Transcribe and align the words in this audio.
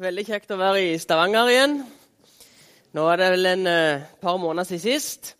Veldig 0.00 0.22
kjekt 0.24 0.52
å 0.54 0.56
være 0.56 0.80
i 0.80 0.92
Stavanger 0.96 1.50
igjen. 1.52 1.74
Nå 2.96 3.02
er 3.12 3.18
det 3.20 3.26
vel 3.34 3.48
en 3.50 3.66
uh, 3.68 4.06
par 4.24 4.38
måneder 4.40 4.64
siden 4.64 4.80
sist. 4.80 5.34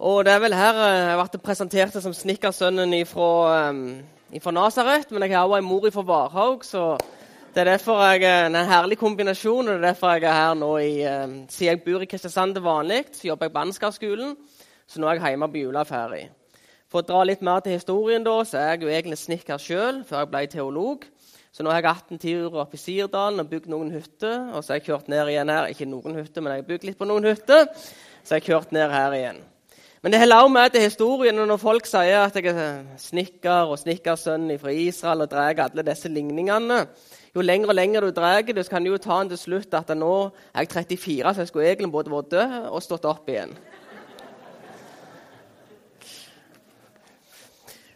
Og 0.00 0.22
det 0.24 0.32
er 0.32 0.40
vel 0.40 0.56
her 0.56 0.78
uh, 0.80 1.10
jeg 1.10 1.18
ble 1.18 1.40
presentert 1.44 1.98
som 2.00 2.14
snekkersønnen 2.16 2.94
fra 3.10 3.68
um, 3.68 3.82
Nasaret. 4.56 5.12
Men 5.12 5.26
jeg 5.26 5.36
har 5.36 5.44
også 5.44 5.60
en 5.60 5.68
mor 5.68 5.84
fra 5.92 6.06
Varhaug, 6.08 6.64
så 6.64 6.96
det 7.52 7.66
er 7.66 7.70
derfor 7.74 8.00
jeg, 8.06 8.24
er 8.24 8.48
en 8.48 8.56
herlig 8.56 8.96
kombinasjon. 8.96 9.68
og 9.68 9.74
det 9.74 9.82
er 9.82 9.88
derfor 9.90 10.16
jeg 10.16 10.24
er 10.24 10.40
her 10.40 10.56
nå 10.56 10.72
i, 10.80 10.94
uh, 11.04 11.28
Siden 11.52 11.74
jeg 11.74 11.84
bor 11.84 12.00
i 12.00 12.08
Kristiansand 12.08 12.56
til 12.56 12.64
vanlig, 12.64 13.04
så 13.12 13.28
jobber 13.28 13.50
jeg 13.50 13.58
på 13.58 13.64
Ansgarskolen. 13.66 14.36
Så 14.88 15.04
nå 15.04 15.10
er 15.10 15.20
jeg 15.20 15.34
hjemme 15.34 15.52
på 15.52 15.66
juleferie. 15.66 16.30
For 16.88 17.04
å 17.04 17.10
dra 17.12 17.26
litt 17.28 17.44
mer 17.44 17.60
til 17.60 17.76
historien, 17.76 18.24
da, 18.24 18.40
så 18.40 18.56
er 18.56 18.70
jeg 18.72 18.86
jo 18.86 18.96
egentlig 18.96 19.20
snekker 19.20 19.60
sjøl 19.60 20.00
før 20.08 20.24
jeg 20.24 20.32
ble 20.32 20.48
teolog. 20.56 21.12
Så 21.52 21.64
nå 21.64 21.68
har 21.68 21.82
jeg 21.82 21.92
hatt 21.92 22.12
en 22.14 22.20
tur 22.20 22.54
oppe 22.62 22.78
i 22.78 22.80
Sirdalen 22.80 23.42
og 23.42 23.50
bygd 23.50 23.68
noen 23.68 23.90
hytter. 23.92 24.38
Og 24.56 24.62
så 24.64 24.72
har 24.72 24.78
jeg 24.80 24.88
kjørt 24.88 25.10
ned 25.12 25.28
igjen 25.28 25.52
her. 25.52 25.68
Ikke 25.68 25.88
noen 25.88 26.16
hytter, 26.16 26.40
men 26.40 26.54
jeg 26.54 26.62
har 26.62 26.68
bygd 26.70 26.86
litt 26.88 27.00
på 27.00 27.08
noen 27.08 27.28
hytter. 27.28 27.66
Så 28.22 28.38
jeg 28.38 28.40
har 28.40 28.46
kjørt 28.46 28.72
ned 28.72 28.94
her 28.94 29.16
igjen. 29.18 29.42
Men 30.02 30.14
det 30.14 30.18
holder 30.18 30.40
også 30.42 30.52
med 30.56 30.70
til 30.74 30.82
historien 30.82 31.36
når 31.38 31.60
folk 31.62 31.84
sier 31.86 32.24
at 32.24 32.34
jeg 32.34 32.50
er 32.50 32.80
snekker 32.98 33.70
og 33.70 33.78
snekkersønn 33.78 34.48
fra 34.58 34.72
Israel 34.74 35.22
og 35.22 35.30
drar 35.30 35.60
alle 35.68 35.84
disse 35.86 36.10
ligningene. 36.10 36.80
Jo 37.36 37.44
lenger 37.44 37.70
og 37.70 37.76
lenger 37.78 38.08
du 38.08 38.10
drar 38.16 38.42
så 38.42 38.70
kan 38.72 38.82
du 38.82 38.90
jo 38.90 38.98
ta 38.98 39.20
den 39.20 39.30
til 39.30 39.38
slutt 39.38 39.76
at 39.78 39.92
nå 39.94 40.32
er 40.54 40.66
jeg 40.66 40.98
34, 40.98 41.34
så 41.34 41.44
jeg 41.44 41.52
skulle 41.52 41.68
egentlig 41.68 41.92
både 41.92 42.10
vært 42.10 42.32
død 42.32 42.56
og 42.72 42.82
stått 42.82 43.06
opp 43.06 43.30
igjen. 43.30 43.54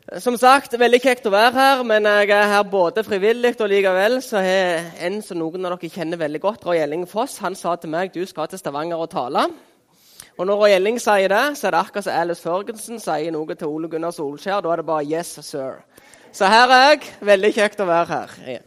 Som 0.06 0.36
sagt, 0.38 0.76
veldig 0.78 1.00
kjekt 1.02 1.24
å 1.26 1.32
være 1.34 1.50
her, 1.58 1.80
men 1.82 2.04
jeg 2.06 2.28
er 2.30 2.44
her 2.46 2.66
både 2.70 3.02
frivillig 3.02 3.56
og 3.58 3.66
likevel 3.72 4.20
så 4.22 4.38
har 4.38 4.84
en 5.02 5.16
som 5.18 5.40
noen 5.40 5.66
av 5.66 5.72
dere 5.74 5.90
kjenner 5.90 6.20
veldig 6.20 6.40
godt, 6.44 6.62
Roy 6.62 6.78
Elling 6.78 7.08
Foss, 7.10 7.40
han 7.42 7.56
sa 7.58 7.72
til 7.74 7.90
meg 7.90 8.12
du 8.14 8.20
skal 8.22 8.46
til 8.46 8.60
Stavanger 8.60 9.02
og 9.02 9.10
tale. 9.10 9.42
Og 10.38 10.46
når 10.46 10.60
Roy 10.60 10.76
Elling 10.76 11.00
sier 11.02 11.26
det, 11.32 11.40
så 11.58 11.66
er 11.66 11.74
det 11.74 11.80
akkurat 11.80 12.06
som 12.06 12.20
Alice 12.20 12.44
Førgensen 12.44 13.02
sier 13.02 13.34
noe 13.34 13.56
til 13.58 13.66
Ole 13.66 13.90
Gunnar 13.90 14.14
Solskjær. 14.14 14.62
Da 14.62 14.76
er 14.76 14.76
det 14.76 14.86
bare 14.86 15.02
'yes, 15.02 15.40
sir'. 15.42 15.82
Så 16.30 16.46
her 16.46 16.70
er 16.70 16.90
jeg. 16.90 17.02
Veldig 17.20 17.52
kjekt 17.54 17.80
å 17.80 17.86
være 17.90 18.06
her. 18.06 18.62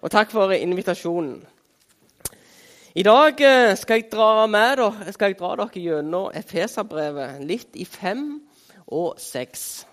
Og 0.00 0.10
takk 0.10 0.30
for 0.30 0.50
invitasjonen. 0.50 1.44
I 2.94 3.02
dag 3.02 3.40
eh, 3.40 3.76
skal 3.76 4.00
jeg 4.00 4.12
dra, 4.12 4.46
med, 4.46 5.12
skal 5.12 5.26
jeg 5.26 5.38
dra 5.38 5.56
dere 5.56 5.68
gjennom 5.74 6.30
Efeserbrevet 6.34 7.44
litt 7.44 7.76
i 7.76 7.84
fem 7.84 8.40
og 8.86 9.14
seks. 9.18 9.89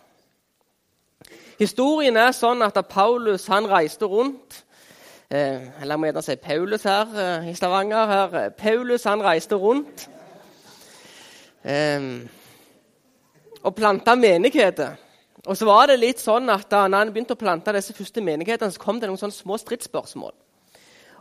Historien 1.58 2.18
er 2.22 2.36
sånn 2.38 2.62
at 2.62 2.78
Paulus 2.86 3.48
han 3.50 3.66
reiste 3.70 4.06
rundt 4.06 4.60
eh, 5.34 5.82
Eller 5.82 5.98
må 5.98 6.06
gjerne 6.06 6.22
si 6.22 6.36
Paulus 6.38 6.86
her 6.86 7.16
eh, 7.18 7.50
i 7.50 7.56
Stavanger. 7.58 8.12
Her. 8.12 8.38
Paulus 8.58 9.08
han 9.10 9.24
reiste 9.26 9.58
rundt 9.58 10.06
eh, 11.66 12.02
og 13.64 13.76
planta 13.76 14.14
menigheter. 14.16 14.96
Og 15.48 15.58
så 15.58 15.66
var 15.66 15.88
det 15.90 15.98
litt 16.00 16.22
sånn 16.22 16.50
at 16.54 16.70
Da 16.70 16.86
han 16.86 17.12
begynte 17.12 17.34
å 17.34 17.40
plante 17.40 17.74
disse 17.74 17.96
første 17.98 18.22
menighetene, 18.22 18.72
så 18.72 18.84
kom 18.84 19.02
det 19.02 19.10
noen 19.10 19.20
sånne 19.20 19.36
små 19.36 19.58
stridsspørsmål. 19.58 20.36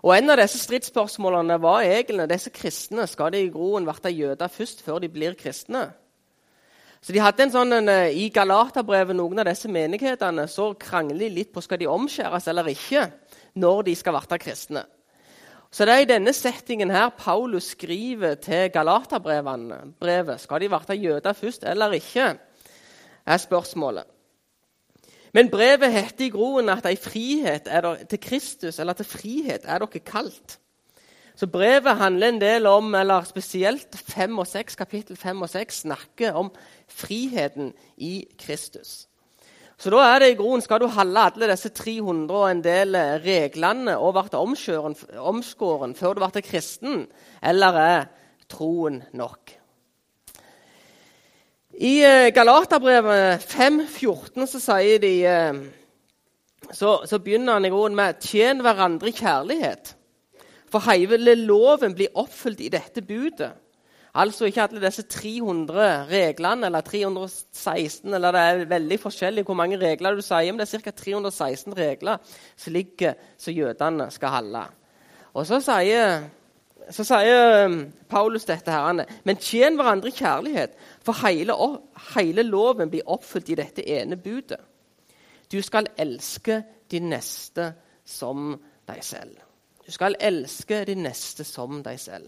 Og 0.05 0.13
En 0.15 0.31
av 0.31 0.39
disse 0.43 0.61
stridsspørsmålene 0.61 1.57
var 1.63 1.83
egentlig 1.83 2.29
disse 2.31 2.53
kristne. 2.53 3.07
Skal 3.09 3.33
de 3.33 3.47
i 3.47 3.51
groen 3.51 3.89
bli 3.89 4.13
jøder 4.13 4.53
først 4.53 4.85
før 4.85 5.01
de 5.01 5.09
blir 5.09 5.35
kristne? 5.35 5.89
Så 7.07 7.15
de 7.15 7.21
hadde 7.23 7.45
en 7.45 7.53
sånn, 7.55 7.71
en, 7.71 7.89
eh, 7.89 8.17
I 8.19 8.31
Galaterbrevet 8.35 9.15
noen 9.15 9.39
av 9.39 9.47
disse 9.47 9.69
menighetene 9.71 10.49
så 10.51 10.73
krangler 10.75 11.29
de 11.29 11.29
litt 11.37 11.53
på 11.55 11.63
skal 11.63 11.79
de 11.79 11.87
omskjæres 11.87 12.49
eller 12.51 12.67
ikke 12.73 13.05
når 13.55 13.85
de 13.87 13.95
skal 13.95 14.17
bli 14.17 14.39
kristne. 14.43 14.83
Så 15.71 15.87
det 15.87 15.95
er 15.95 16.03
i 16.03 16.09
denne 16.11 16.33
settingen 16.35 16.91
her 16.91 17.11
Paulus 17.15 17.71
skriver 17.77 18.35
til 18.43 18.71
Galaterbrevet. 18.75 20.41
Skal 20.41 20.61
de 20.61 20.69
bli 20.69 20.97
jøder 20.99 21.33
først 21.33 21.63
eller 21.63 21.93
ikke? 21.93 22.39
er 23.27 23.37
spørsmålet. 23.37 24.05
Men 25.33 25.51
brevet 25.51 25.93
heter 25.93 26.25
i 26.25 26.31
groen 26.31 26.69
at 26.69 26.87
frihet 26.99 27.69
til 28.09 28.21
Kristus 28.21 28.79
eller 28.79 28.93
til 28.93 29.05
frihet 29.05 29.61
er 29.65 29.79
dere 29.79 30.01
kalt. 30.01 30.59
Så 31.37 31.47
brevet 31.53 31.99
handler 31.99 32.29
en 32.33 32.41
del 32.41 32.67
om, 32.67 32.95
eller 32.95 33.27
spesielt 33.29 33.99
5 34.09 34.39
og 34.39 34.47
6, 34.47 34.77
kapittel 34.77 35.17
5 35.21 35.43
og 35.43 35.51
6 35.53 35.83
snakker 35.85 36.33
om 36.33 36.49
friheten 36.89 37.75
i 37.97 38.25
Kristus. 38.41 39.05
Så 39.77 39.93
da 39.93 40.01
er 40.01 40.23
det 40.23 40.31
i 40.33 40.39
groen, 40.39 40.63
Skal 40.63 40.81
du 40.81 40.87
holde 40.87 41.21
alle 41.21 41.51
disse 41.51 41.69
300 41.69 42.33
og 42.37 42.51
en 42.51 42.65
del 42.65 42.97
reglene 43.21 43.99
og 43.99 44.15
bli 44.17 44.39
omskåren 45.19 45.95
før 45.95 46.15
du 46.15 46.25
blir 46.25 46.43
kristen, 46.43 47.07
eller 47.43 47.73
er 47.77 48.07
troen 48.49 49.03
nok? 49.13 49.53
I 51.77 52.01
eh, 52.01 52.33
Galaterbrevet 52.33 53.45
5,14 53.45 54.47
så 54.49 54.61
sier 54.61 54.99
de 54.99 55.13
eh, 55.29 55.59
så, 56.73 57.03
så 57.05 57.19
begynner 57.21 57.59
han 57.59 57.69
i 57.69 57.71
groen 57.71 57.95
med 57.95 58.17
'tjen 58.17 58.65
hverandre 58.65 59.09
i 59.09 59.13
kjærlighet'. 59.13 59.96
For 60.73 60.83
hele 60.91 61.35
loven 61.39 61.95
blir 61.95 62.15
oppfylt 62.19 62.61
i 62.61 62.73
dette 62.73 63.03
budet. 63.07 63.53
Altså 64.17 64.49
ikke 64.49 64.63
alle 64.65 64.81
disse 64.81 65.03
300 65.03 66.07
reglene 66.09 66.67
eller 66.67 66.81
316 66.81 68.15
eller 68.15 68.33
Det 68.33 68.41
er 68.41 68.65
veldig 68.71 68.99
forskjellig 69.01 69.45
hvor 69.45 69.55
mange 69.55 69.77
regler 69.77 70.17
du 70.17 70.23
sier, 70.25 70.53
men 70.53 70.61
det 70.63 70.73
er 70.73 70.81
ca. 70.81 70.91
316 70.91 71.77
regler 71.77 72.17
som 72.57 72.73
ligger 72.73 73.15
som 73.37 73.53
jødene 73.53 74.11
skal 74.11 74.33
holde. 74.33 74.63
Og 75.37 75.47
så 75.47 75.61
sier, 75.61 76.25
så 76.91 77.05
sier 77.05 77.67
um, 77.67 77.93
Paulus 78.09 78.49
dette 78.49 78.73
her, 78.73 79.05
men 79.25 79.37
tjen 79.37 79.77
hverandre 79.77 80.09
i 80.09 80.17
kjærlighet, 80.17 80.79
for 81.05 81.21
hele, 81.27 81.53
hele 82.15 82.43
loven 82.43 82.91
blir 82.91 83.05
oppfylt 83.05 83.53
i 83.53 83.59
dette 83.61 83.85
ene 83.85 84.17
budet. 84.17 84.63
Du 85.53 85.61
skal 85.63 85.93
elske 85.99 86.63
din 86.91 87.11
neste 87.13 87.75
som 88.05 88.55
deg 88.89 89.05
selv. 89.05 89.46
Du 89.87 89.93
skal 89.95 90.17
elske 90.19 90.81
de 90.85 90.97
neste 90.99 91.45
som 91.47 91.79
deg 91.85 92.01
selv. 92.03 92.27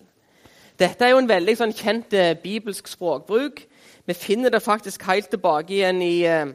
Dette 0.78 1.02
er 1.04 1.10
jo 1.10 1.18
en 1.18 1.28
veldig 1.28 1.56
sånn, 1.58 1.74
kjent 1.74 2.14
eh, 2.14 2.36
bibelsk 2.38 2.86
språkbruk. 2.86 3.64
Vi 4.06 4.14
finner 4.14 4.54
det 4.54 4.60
faktisk 4.62 5.02
helt 5.08 5.26
tilbake 5.32 5.74
igjen 5.74 5.98
i, 6.06 6.22
eh, 6.22 6.52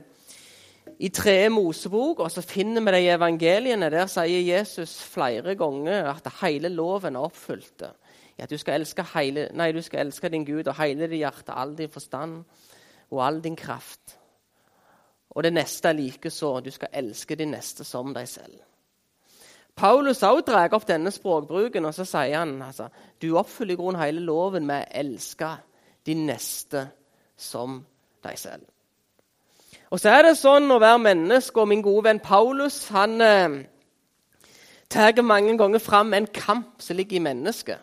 i 1.03 1.09
tredje 1.12 1.50
Mosebok, 1.52 2.24
og 2.24 2.31
så 2.31 2.40
finner 2.40 2.80
vi 2.86 2.96
det 2.96 3.03
i 3.03 3.12
evangeliene. 3.18 3.92
Der 3.92 4.08
sier 4.08 4.47
Jesus 4.47 4.96
flere 5.03 5.58
ganger 5.59 6.08
at 6.13 6.31
hele 6.40 6.72
loven 6.72 7.19
er 7.19 7.28
oppfylt. 7.28 7.84
Ja, 8.40 8.47
du, 8.47 8.58
skal 8.58 8.80
du 8.80 9.81
skal 9.84 10.06
elske 10.08 10.30
din 10.30 10.46
Gud 10.46 10.68
og 10.68 10.80
hele 10.80 11.09
ditt 11.12 11.19
hjerte, 11.19 11.52
all 11.52 11.75
din 11.78 11.92
forstand 11.92 12.46
og 13.12 13.25
all 13.28 13.44
din 13.44 13.59
kraft. 13.59 14.16
Og 15.36 15.44
det 15.44 15.53
neste 15.53 15.90
er 15.90 16.00
likeså. 16.00 16.62
Du 16.63 16.72
skal 16.72 16.88
elske 16.94 17.36
de 17.36 17.46
neste 17.46 17.84
som 17.84 18.13
deg 18.13 18.28
selv. 18.28 18.56
Paulus 19.75 20.22
også 20.23 20.45
drar 20.51 20.73
opp 20.75 20.85
denne 20.88 21.11
språkbruken 21.11 21.85
og 21.85 21.95
så 21.97 22.06
sier 22.06 22.38
han 22.38 22.59
altså, 22.61 22.89
du 23.22 23.34
oppfyller 23.38 23.73
i 23.73 23.79
grunnen 23.79 24.01
hele 24.01 24.22
loven 24.22 24.67
med 24.69 24.85
å 24.85 25.00
elske 25.01 25.50
de 26.06 26.16
neste 26.19 26.85
som 27.39 27.79
deg 28.23 28.38
selv. 28.39 28.67
Og 29.94 30.01
så 30.01 30.09
er 30.13 30.23
det 30.25 30.38
sånn 30.39 30.72
å 30.73 30.79
være 30.81 31.01
menneske, 31.01 31.59
og 31.62 31.69
min 31.69 31.83
gode 31.85 32.07
venn 32.07 32.22
Paulus 32.23 32.79
han 32.94 33.22
eh, 33.22 33.57
tar 34.89 35.22
mange 35.22 35.57
ganger 35.57 35.81
fram 35.81 36.13
en 36.13 36.29
kamp 36.33 36.81
som 36.81 36.97
ligger 36.97 37.19
i 37.19 37.25
mennesket. 37.25 37.81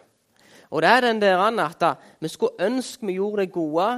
Og 0.70 0.82
det 0.82 0.90
er 0.90 1.06
den 1.06 1.22
der 1.22 1.38
at 1.38 1.82
vi 2.20 2.28
skulle 2.28 2.66
ønske 2.66 3.06
vi 3.06 3.18
gjorde 3.18 3.42
det 3.42 3.52
gode, 3.52 3.88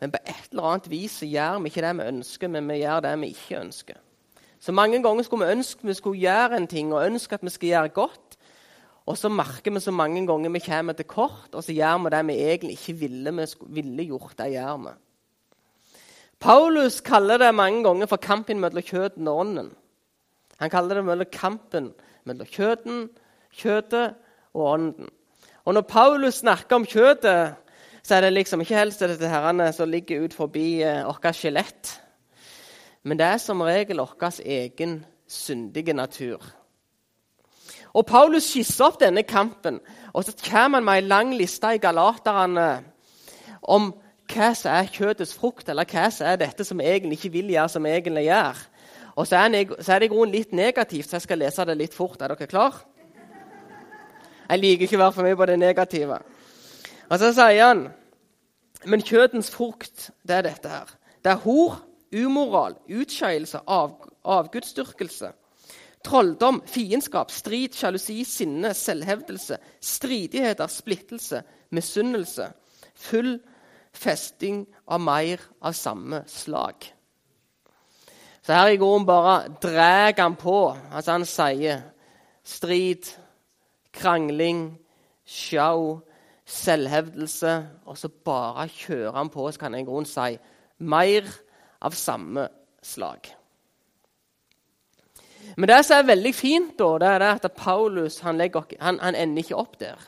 men 0.00 0.10
på 0.10 0.18
et 0.26 0.50
eller 0.50 0.70
annet 0.70 0.90
vis 0.90 1.20
så 1.20 1.26
gjør 1.26 1.60
vi 1.62 1.70
ikke 1.70 1.84
det 1.86 1.92
vi 1.98 2.08
ønsker, 2.12 2.48
men 2.48 2.68
vi 2.68 2.80
gjør 2.82 3.00
det 3.00 3.20
vi 3.20 3.30
ikke 3.34 3.60
ønsker. 3.60 4.00
Så 4.64 4.72
mange 4.72 5.02
ganger 5.04 5.26
skulle 5.26 5.44
vi 5.44 5.52
ønske 5.58 5.84
vi 5.84 5.94
skulle 5.94 6.20
gjøre 6.22 6.56
en 6.56 6.66
ting 6.70 6.92
og 6.94 7.04
ønske 7.04 7.36
at 7.36 7.42
vi 7.44 7.52
skal 7.52 7.68
gjøre 7.68 7.88
godt. 7.88 8.36
Og 9.04 9.18
så 9.20 9.28
merker 9.28 9.74
vi 9.74 9.80
så 9.84 9.92
mange 9.92 10.22
ganger 10.26 10.50
vi 10.50 10.62
kommer 10.64 10.96
til 10.96 11.04
kort, 11.04 11.50
og 11.52 11.64
så 11.64 11.74
gjør 11.76 11.98
vi 12.04 12.12
det 12.14 12.20
vi 12.26 12.36
egentlig 12.40 12.76
ikke 12.78 12.94
ville, 12.98 13.32
vi 13.32 13.46
ville 13.68 14.04
gjort. 14.04 14.38
det 14.38 14.52
gjør 14.52 14.78
vi. 14.86 14.92
Paulus 16.40 17.00
kaller 17.00 17.38
det 17.38 17.54
mange 17.54 17.84
ganger 17.84 18.06
for 18.06 18.16
kampen 18.16 18.60
mellom 18.60 18.82
kjøtten 18.82 19.28
og 19.28 19.38
ånden. 19.38 19.68
Han 20.58 20.70
kaller 20.70 20.94
det 20.94 21.04
mellom 21.04 21.28
kampen 21.32 21.92
mellom 22.24 22.46
kjøtten, 22.46 23.08
kjøttet 23.52 24.14
og 24.54 24.72
ånden. 24.72 25.08
Og 25.64 25.74
når 25.74 25.80
Paulus 25.80 26.34
snakker 26.40 26.76
om 26.76 26.86
kjøttet, 26.86 27.54
så 28.02 28.14
er 28.14 28.20
det 28.20 28.32
liksom 28.32 28.60
ikke 28.60 28.78
helst 28.78 29.00
dette 29.00 29.28
herrene 29.28 29.72
som 29.72 29.88
ligger 29.88 30.24
ut 30.24 30.34
forbi 30.34 30.82
eh, 30.82 31.04
vårt 31.04 31.36
skjelett. 31.36 32.00
Men 33.04 33.18
det 33.20 33.26
er 33.26 33.40
som 33.42 33.60
regel 33.60 34.00
vår 34.00 34.40
egen 34.44 35.04
syndige 35.28 35.92
natur. 35.92 36.40
Og 37.94 38.06
Paulus 38.06 38.48
skisser 38.50 38.88
opp 38.88 38.96
denne 39.00 39.22
kampen, 39.22 39.78
og 40.12 40.24
så 40.24 40.32
kommer 40.50 40.80
han 40.80 40.84
med 40.84 40.94
ei 40.94 41.06
lang 41.06 41.34
liste 41.36 41.74
i 41.74 41.78
Galaterne 41.78 42.82
om 43.62 43.92
hva 44.32 44.50
som 44.56 44.72
er 44.72 44.90
kjøttets 44.90 45.34
frukt, 45.36 45.68
eller 45.68 45.86
hva 45.86 46.08
som 46.10 46.26
er 46.26 46.40
dette 46.40 46.64
som 46.64 46.80
egentlig 46.80 47.20
ikke 47.20 47.32
vil 47.36 47.52
gjøre, 47.54 47.68
som 47.68 47.86
egentlig 47.86 48.24
gjør. 48.26 48.64
Og 49.14 49.26
så 49.26 49.36
er, 49.36 49.48
det 49.48 50.02
i 50.02 50.10
grunnen 50.10 50.34
litt 50.34 50.52
negativt, 50.52 51.06
så 51.06 51.20
jeg 51.20 51.26
skal 51.28 51.38
lese 51.38 51.64
det 51.68 51.76
litt 51.78 51.94
fort. 51.94 52.22
Er 52.22 52.32
dere 52.32 52.50
klar? 52.50 52.80
Jeg 54.48 54.60
liker 54.60 54.88
ikke 54.88 54.98
å 54.98 55.04
være 55.04 55.14
for 55.14 55.28
mye 55.28 55.38
på 55.38 55.46
det 55.48 55.58
negative. 55.60 56.18
Og 57.08 57.20
så 57.20 57.30
sier 57.36 57.66
han 57.68 57.88
Men 58.84 59.00
kjøttens 59.00 59.48
frukt, 59.48 60.10
det 60.28 60.34
er 60.36 60.42
dette 60.44 60.68
her. 60.68 60.90
Det 61.24 61.30
er 61.32 61.40
hor, 61.40 61.78
umoral, 62.14 62.76
utskeielse, 62.88 63.60
av, 63.66 63.96
avgudsdyrkelse. 64.24 65.32
Trolldom, 66.04 66.60
fiendskap, 66.68 67.32
strid, 67.32 67.74
sjalusi, 67.74 68.18
sinne, 68.28 68.74
selvhevdelse, 68.76 69.58
stridigheter, 69.80 70.68
splittelse, 70.68 71.42
misunnelse. 71.72 72.50
Full 72.94 73.38
festing 73.94 74.66
av 74.86 75.00
mer 75.00 75.40
av 75.62 75.72
samme 75.72 76.22
slag. 76.28 76.90
Så 78.44 78.52
her 78.52 78.74
i 78.74 78.76
går 78.76 79.04
bare 79.08 79.36
drar 79.62 80.12
han 80.18 80.36
på. 80.36 80.76
Altså 80.92 81.12
Han 81.12 81.24
sier 81.24 81.80
strid, 82.44 83.08
krangling, 83.92 84.74
sjau, 85.24 86.02
selvhevdelse. 86.44 87.54
Og 87.86 87.98
så 87.98 88.08
bare 88.08 88.68
kjører 88.68 89.16
han 89.16 89.32
på, 89.32 89.48
så 89.48 89.60
kan 89.60 89.74
en 89.74 89.80
i 89.80 89.88
grunnen 89.88 90.08
si 90.08 90.36
mer 90.84 91.30
av 91.84 91.96
samme 91.98 92.48
slag. 92.84 93.30
Men 95.56 95.68
det 95.68 95.82
som 95.84 96.00
er 96.00 96.08
veldig 96.08 96.34
fint, 96.34 96.74
da, 96.78 96.90
det 96.98 97.10
er 97.12 97.24
at 97.28 97.46
Paulus 97.56 98.18
han, 98.24 98.38
legger, 98.40 98.64
han, 98.80 98.98
han 99.02 99.14
ender 99.14 99.44
ikke 99.44 99.60
opp 99.60 99.78
der. 99.80 100.00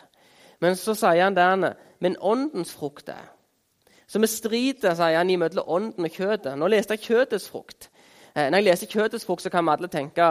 Men 0.65 0.77
så 0.77 0.95
sier 0.97 1.27
han 1.27 1.37
der 1.37 1.75
Men 2.01 2.17
åndens 2.21 2.73
frukt 2.73 3.09
er 3.09 3.33
Så 4.09 4.19
vi 4.19 4.27
strider, 4.27 4.95
sier 4.95 5.19
han, 5.19 5.31
imellom 5.31 5.69
ånden 5.69 6.05
og 6.05 6.11
kjøttet. 6.11 6.57
Nå 6.59 6.69
leste 6.71 6.95
jeg 6.95 7.05
kjøttets 7.11 7.49
frukt. 7.51 7.91
Eh, 8.37 8.51
når 8.51 8.61
jeg 8.61 8.65
leser 8.65 8.87
kjøttets 8.87 9.27
frukt, 9.27 9.43
så 9.43 9.51
kan 9.51 9.65
vi 9.65 9.73
alle 9.73 9.89
tenke 9.89 10.27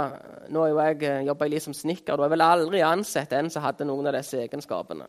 Nå 0.50 0.68
jobber 0.68 1.01
jo 1.25 1.36
jeg 1.41 1.51
litt 1.51 1.63
som 1.63 1.74
snekker. 1.74 2.15
Du 2.15 2.24
har 2.24 2.31
vel 2.31 2.45
aldri 2.45 2.81
ansett 2.86 3.33
en 3.33 3.50
som 3.50 3.65
hadde 3.65 3.86
noen 3.86 4.07
av 4.07 4.15
disse 4.15 4.39
egenskapene. 4.39 5.07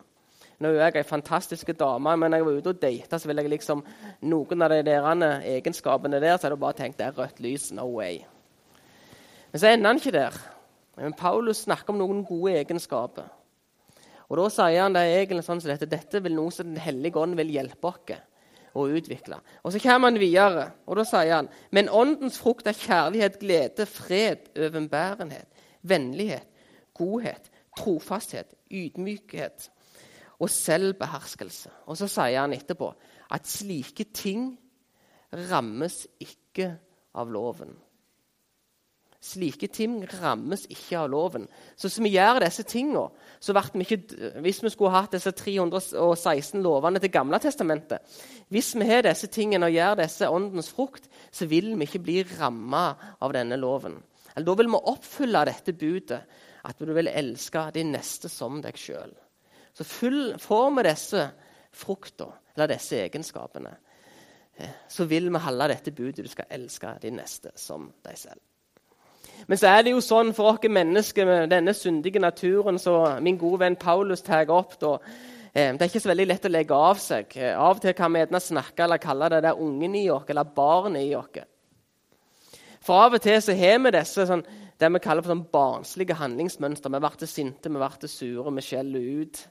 Nå 0.58 0.70
er 0.72 0.86
jeg 0.88 1.02
ei 1.02 1.04
fantastisk 1.04 1.68
dame, 1.76 2.14
men 2.16 2.32
når 2.32 2.40
jeg 2.40 2.46
var 2.46 2.58
ute 2.60 2.72
og 2.72 2.78
data, 2.80 3.18
så 3.18 3.28
ville 3.28 3.42
jeg 3.44 3.52
liksom 3.52 3.82
noen 4.24 4.64
av 4.64 4.72
de 4.72 4.78
der 4.86 5.08
egenskapene 5.52 6.20
der, 6.20 6.36
så 6.36 6.46
hadde 6.46 6.56
jeg 6.56 6.62
bare 6.62 6.78
tenkt 6.78 6.98
det 6.98 7.06
er 7.06 7.18
rødt 7.18 7.42
lys. 7.44 7.72
No 7.76 7.90
way. 7.98 8.22
Men 9.52 9.60
så 9.60 9.68
ender 9.68 9.90
han 9.90 10.00
ikke 10.00 10.14
der. 10.16 10.38
Men 10.96 11.12
Paulus 11.12 11.66
snakker 11.66 11.92
om 11.92 12.00
noen 12.00 12.24
gode 12.24 12.54
egenskaper. 12.62 13.28
Og 14.28 14.38
Da 14.40 14.48
sier 14.50 14.82
han 14.82 14.96
det 14.96 15.02
er 15.04 15.20
egentlig 15.20 15.44
sånn 15.44 15.60
som 15.60 15.70
dette, 15.70 15.86
dette 15.86 16.22
vil 16.24 16.34
noe 16.34 16.50
som 16.50 16.66
Den 16.66 16.80
hellige 16.82 17.20
ånd 17.20 17.36
vil 17.36 17.52
hjelpe 17.52 17.92
oss 17.92 18.16
å 18.76 18.88
utvikle. 18.88 19.38
Og 19.62 19.72
Så 19.72 19.80
kommer 19.80 20.08
han 20.08 20.18
videre, 20.18 20.72
og 20.86 20.96
da 20.96 21.04
sier 21.04 21.34
han 21.34 21.48
Men 21.70 21.88
åndens 21.88 22.40
frukt 22.40 22.66
er 22.66 22.72
kjærlighet, 22.72 23.38
glede, 23.38 23.86
fred, 23.86 24.48
overbærenhet, 24.56 25.46
vennlighet, 25.82 26.48
godhet, 26.94 27.50
trofasthet, 27.76 28.54
ydmykhet 28.72 29.70
og 30.38 30.52
selvbeherskelse. 30.52 31.72
Og 31.86 31.98
så 31.98 32.08
sier 32.10 32.42
han 32.42 32.54
etterpå 32.56 32.92
at 33.34 33.48
slike 33.48 34.10
ting 34.14 34.52
rammes 35.50 36.04
ikke 36.22 36.70
av 37.16 37.32
loven. 37.32 37.74
Slike 39.26 39.66
ting 39.72 39.96
rammes 40.20 40.66
ikke 40.70 41.00
av 41.00 41.08
loven. 41.10 41.46
Så 41.74 41.88
hvis 41.88 41.98
vi 42.04 42.12
gjør 42.14 42.44
disse 42.44 42.62
tingene, 42.68 43.08
så 43.40 43.54
vi 43.56 43.82
ikke, 43.82 43.98
Hvis 44.40 44.62
vi 44.62 44.70
skulle 44.70 44.92
hatt 44.94 45.12
disse 45.16 45.32
316 45.32 46.62
lovene 46.62 47.00
til 47.00 47.10
Gamle 47.10 47.38
testamentet 47.38 47.98
Hvis 48.48 48.74
vi 48.76 48.86
har 48.86 49.02
disse 49.02 49.26
tingene 49.26 49.66
og 49.66 49.72
gjør 49.72 50.02
disse 50.02 50.30
åndens 50.30 50.70
frukt, 50.70 51.08
så 51.32 51.46
vil 51.46 51.74
vi 51.78 51.88
ikke 51.88 52.04
bli 52.04 52.22
ramma 52.38 53.16
av 53.20 53.32
denne 53.32 53.56
loven. 53.56 54.02
Eller 54.36 54.46
Da 54.46 54.54
vil 54.54 54.70
vi 54.70 54.84
oppfylle 54.84 55.44
dette 55.44 55.72
budet, 55.72 56.22
at 56.64 56.78
du 56.78 56.92
vil 56.92 57.08
elske 57.08 57.70
din 57.74 57.92
neste 57.92 58.28
som 58.28 58.60
deg 58.62 58.76
sjøl. 58.76 59.14
Så 59.76 59.84
full, 59.84 60.38
får 60.40 60.70
vi 60.76 60.82
disse 60.86 61.30
frukta, 61.76 62.30
eller 62.54 62.70
disse 62.72 62.96
egenskapene, 63.04 63.74
eh, 64.56 64.76
så 64.88 65.04
vil 65.04 65.28
vi 65.32 65.38
holde 65.44 65.68
dette 65.68 65.92
budet. 65.92 66.24
Du 66.24 66.32
skal 66.32 66.48
elske 66.50 66.94
de 67.02 67.10
neste 67.12 67.52
som 67.60 67.90
deg 68.04 68.16
selv. 68.16 68.40
Men 69.46 69.58
så 69.60 69.68
er 69.68 69.82
det 69.84 69.92
jo 69.92 70.00
sånn 70.00 70.32
for 70.34 70.54
oss 70.54 70.64
mennesker 70.64 71.26
med 71.28 71.50
denne 71.52 71.74
syndige 71.76 72.22
naturen 72.22 72.80
som 72.80 73.22
min 73.22 73.36
gode 73.36 73.60
venn 73.66 73.76
Paulus 73.76 74.24
tar 74.24 74.48
opp 74.50 74.78
da, 74.80 74.94
eh, 75.52 75.72
Det 75.72 75.82
er 75.82 75.90
ikke 75.90 76.00
så 76.00 76.14
veldig 76.14 76.26
lett 76.26 76.46
å 76.46 76.52
legge 76.52 76.74
av 76.74 76.96
seg. 76.96 77.36
Eh, 77.36 77.58
av 77.58 77.76
og 77.76 77.82
til 77.82 77.92
kan 77.92 78.12
vi 78.12 78.20
gjerne 78.20 78.40
snakke 78.40 78.84
eller 78.84 78.98
kalle 78.98 79.28
det 79.28 79.42
der 79.42 79.60
ungen 79.60 79.94
i 79.94 80.08
oss, 80.08 80.24
eller 80.28 80.44
barnet 80.44 81.02
i 81.02 81.14
oss. 81.14 81.44
For 82.80 82.94
av 82.94 83.14
og 83.14 83.20
til 83.20 83.42
så 83.42 83.52
har 83.52 83.78
vi 83.78 83.90
disse 83.90 84.26
sånn, 84.26 84.44
det 84.78 84.92
vi 84.92 84.98
kaller 84.98 85.22
for 85.22 85.34
sånn 85.34 85.50
barnslige 85.52 86.16
handlingsmønster. 86.16 86.88
Vi 86.88 86.98
blir 86.98 87.26
sinte, 87.26 87.68
vi 87.68 87.76
blir 87.76 88.08
sure, 88.08 88.54
vi 88.54 88.62
skjeller 88.62 89.20
ut. 89.20 89.48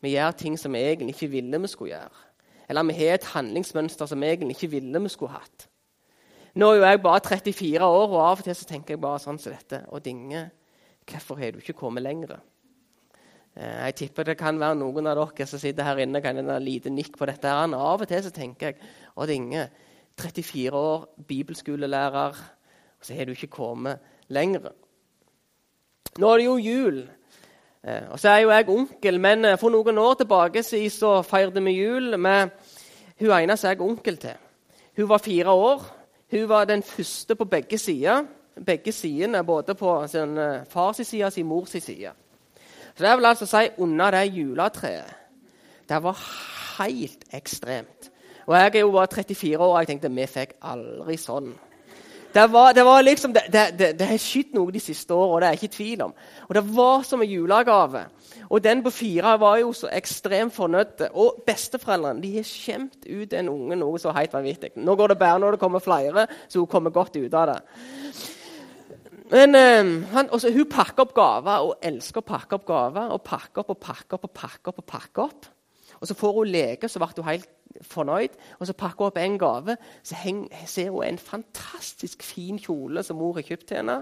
Vi 0.00 0.14
gjør 0.14 0.36
ting 0.36 0.56
som 0.58 0.72
vi 0.72 0.82
egentlig 0.82 1.14
ikke 1.14 1.30
ville 1.34 1.60
vi 1.60 1.70
skulle 1.70 1.94
gjøre. 1.94 2.26
Eller 2.70 2.86
vi 2.86 2.96
har 3.00 3.18
et 3.18 3.32
handlingsmønster 3.32 4.06
som 4.06 4.22
vi 4.22 4.30
egentlig 4.30 4.56
ikke 4.56 4.70
ville 4.76 5.02
vi 5.02 5.12
skulle 5.12 5.34
hatt. 5.34 5.66
Nå 6.54 6.70
er 6.70 6.78
jo 6.78 6.86
jeg 6.86 7.02
bare 7.02 7.20
34 7.22 7.84
år, 7.86 8.08
og 8.08 8.22
av 8.22 8.40
og 8.40 8.46
til 8.46 8.56
så 8.58 8.66
tenker 8.66 8.96
jeg 8.96 9.02
bare 9.02 9.20
sånn 9.22 9.38
som 9.38 9.54
dette. 9.54 9.84
Og 9.94 10.02
Dinge, 10.04 10.48
hvorfor 11.06 11.38
har 11.38 11.52
du 11.52 11.60
ikke 11.60 11.76
kommet 11.78 12.02
lenger? 12.02 12.40
Eh, 13.54 13.86
jeg 13.86 13.96
tipper 14.00 14.26
det 14.26 14.38
kan 14.38 14.58
være 14.58 14.78
noen 14.78 15.06
av 15.10 15.18
dere 15.20 15.46
som 15.46 15.62
sitter 15.62 15.86
her 15.86 16.02
inne, 16.02 16.22
kan 16.22 16.38
en 16.38 16.50
lite 16.62 16.90
nikk 16.90 17.18
på 17.18 17.28
dette. 17.30 17.46
her. 17.46 17.74
Av 17.74 18.02
og 18.02 18.08
til 18.08 18.22
så 18.22 18.32
tenker 18.34 18.72
jeg 18.72 18.90
Odd 19.16 19.30
Inge, 19.30 19.68
34 20.18 20.74
år, 20.74 21.06
bibelskolelærer, 21.28 22.42
og 22.98 23.06
så 23.06 23.14
har 23.14 23.26
du 23.26 23.32
ikke 23.32 23.54
kommet 23.54 23.98
lenger. 24.28 24.72
Nå 26.18 26.32
er 26.32 26.38
det 26.38 26.46
jo 26.46 26.56
jul, 26.58 27.02
og 28.10 28.20
så 28.20 28.28
er 28.28 28.38
jo 28.38 28.50
jeg 28.50 28.68
onkel. 28.68 29.20
Men 29.20 29.44
eh, 29.44 29.58
for 29.58 29.72
noen 29.72 29.98
år 29.98 30.18
tilbake 30.20 30.62
så 30.62 31.14
feirte 31.24 31.62
vi 31.64 31.78
jul 31.78 32.18
med 32.18 32.50
hun 33.20 33.32
ene 33.36 33.56
som 33.56 33.70
jeg 33.70 33.78
er 33.78 33.84
onkel 33.84 34.16
til. 34.20 34.36
Hun 34.96 35.08
var 35.08 35.18
fire 35.24 35.50
år. 35.50 35.86
Hun 36.30 36.48
var 36.48 36.64
den 36.64 36.82
første 36.82 37.34
på 37.34 37.44
begge 37.44 37.78
sider. 37.78 38.24
Begge 38.66 38.92
sidene, 38.92 39.44
både 39.44 39.74
på 39.74 40.06
sin 40.06 40.38
eh, 40.38 40.66
fars 40.68 41.00
side 41.06 41.24
og 41.24 41.32
sin 41.32 41.46
mors 41.46 41.70
side. 41.70 42.12
Så 42.94 43.04
det 43.04 43.16
vil 43.16 43.26
altså 43.26 43.46
si 43.46 43.68
under 43.78 44.10
det 44.10 44.26
juletreet. 44.34 45.16
Det 45.88 46.02
var 46.02 46.18
helt 46.78 47.24
ekstremt. 47.32 48.10
Og 48.46 48.56
jeg 48.56 48.74
er 48.74 48.80
jo 48.80 48.90
bare 48.90 49.06
34 49.14 49.58
år, 49.58 49.72
og 49.72 49.78
jeg 49.78 49.86
tenkte 49.86 50.10
vi 50.10 50.26
fikk 50.26 50.56
aldri 50.62 51.16
sånn. 51.16 51.52
Det 52.34 52.52
var, 52.52 52.72
det 52.72 52.84
var 52.86 53.02
liksom, 53.02 53.32
det, 53.34 54.06
har 54.06 54.20
skjedd 54.22 54.54
noe 54.54 54.70
de 54.70 54.80
siste 54.82 55.14
årene, 55.14 55.40
det 55.40 55.48
er 55.48 55.56
jeg 55.56 55.62
ikke 55.62 55.76
tvil 55.76 56.02
om. 56.04 56.12
Og 56.46 56.54
det 56.54 56.62
var 56.76 57.02
som 57.06 57.22
en 57.24 57.30
julegave. 57.30 58.04
Og 58.50 58.62
den 58.62 58.82
på 58.82 58.92
fire 58.94 59.34
var 59.40 59.58
jo 59.58 59.72
så 59.74 59.90
ekstremt 59.94 60.54
fornøyd. 60.54 61.04
Og 61.18 61.42
besteforeldrene 61.46 62.22
de 62.22 62.32
har 62.36 62.46
skjemt 62.46 63.06
ut 63.06 63.30
den 63.30 63.50
unge 63.50 63.78
noe 63.78 63.98
så 64.02 64.14
helt 64.14 64.34
vanvittig. 64.34 64.72
Nå 64.78 64.94
går 64.98 65.14
det 65.14 65.20
bedre 65.22 65.42
når 65.42 65.56
det 65.56 65.62
kommer 65.62 65.82
flere, 65.82 66.26
så 66.48 66.62
hun 66.62 66.70
kommer 66.70 66.94
godt 66.94 67.18
ut 67.18 67.34
av 67.34 67.50
det. 67.50 67.60
Men 69.30 69.54
eh, 69.54 69.92
han, 70.10 70.30
også, 70.30 70.50
Hun 70.50 70.66
pakker 70.70 71.06
opp 71.06 71.14
gaver 71.14 71.66
og 71.66 71.86
elsker 71.86 72.22
å 72.22 72.26
pakke 72.26 72.58
opp 72.58 72.66
gaver. 72.66 73.14
Og 73.14 73.22
pakke 73.26 73.62
opp 73.62 73.74
og 73.74 73.78
pakke 73.82 74.18
opp 74.18 74.26
og 74.26 74.34
pakke 74.34 74.72
opp. 74.72 74.78
Og 74.82 74.86
pakke 74.86 75.26
opp. 75.26 75.50
Og 76.00 76.08
så 76.08 76.14
får 76.14 76.32
hun 76.32 76.48
leke, 76.48 76.88
så 76.88 76.98
ble 76.98 77.12
hun 77.16 77.28
helt 77.28 77.48
fornøyd. 77.86 78.36
Og 78.58 78.66
så 78.66 78.72
pakker 78.72 79.04
hun 79.04 79.10
opp 79.10 79.18
en 79.20 79.38
gave. 79.38 79.76
Så 80.02 80.14
heng, 80.14 80.46
ser 80.66 80.90
hun 80.90 81.04
en 81.04 81.18
fantastisk 81.18 82.22
fin 82.22 82.58
kjole 82.58 83.02
som 83.04 83.20
mor 83.20 83.36
har 83.36 83.44
kjøpt 83.46 83.66
til 83.68 83.82
henne. 83.82 84.00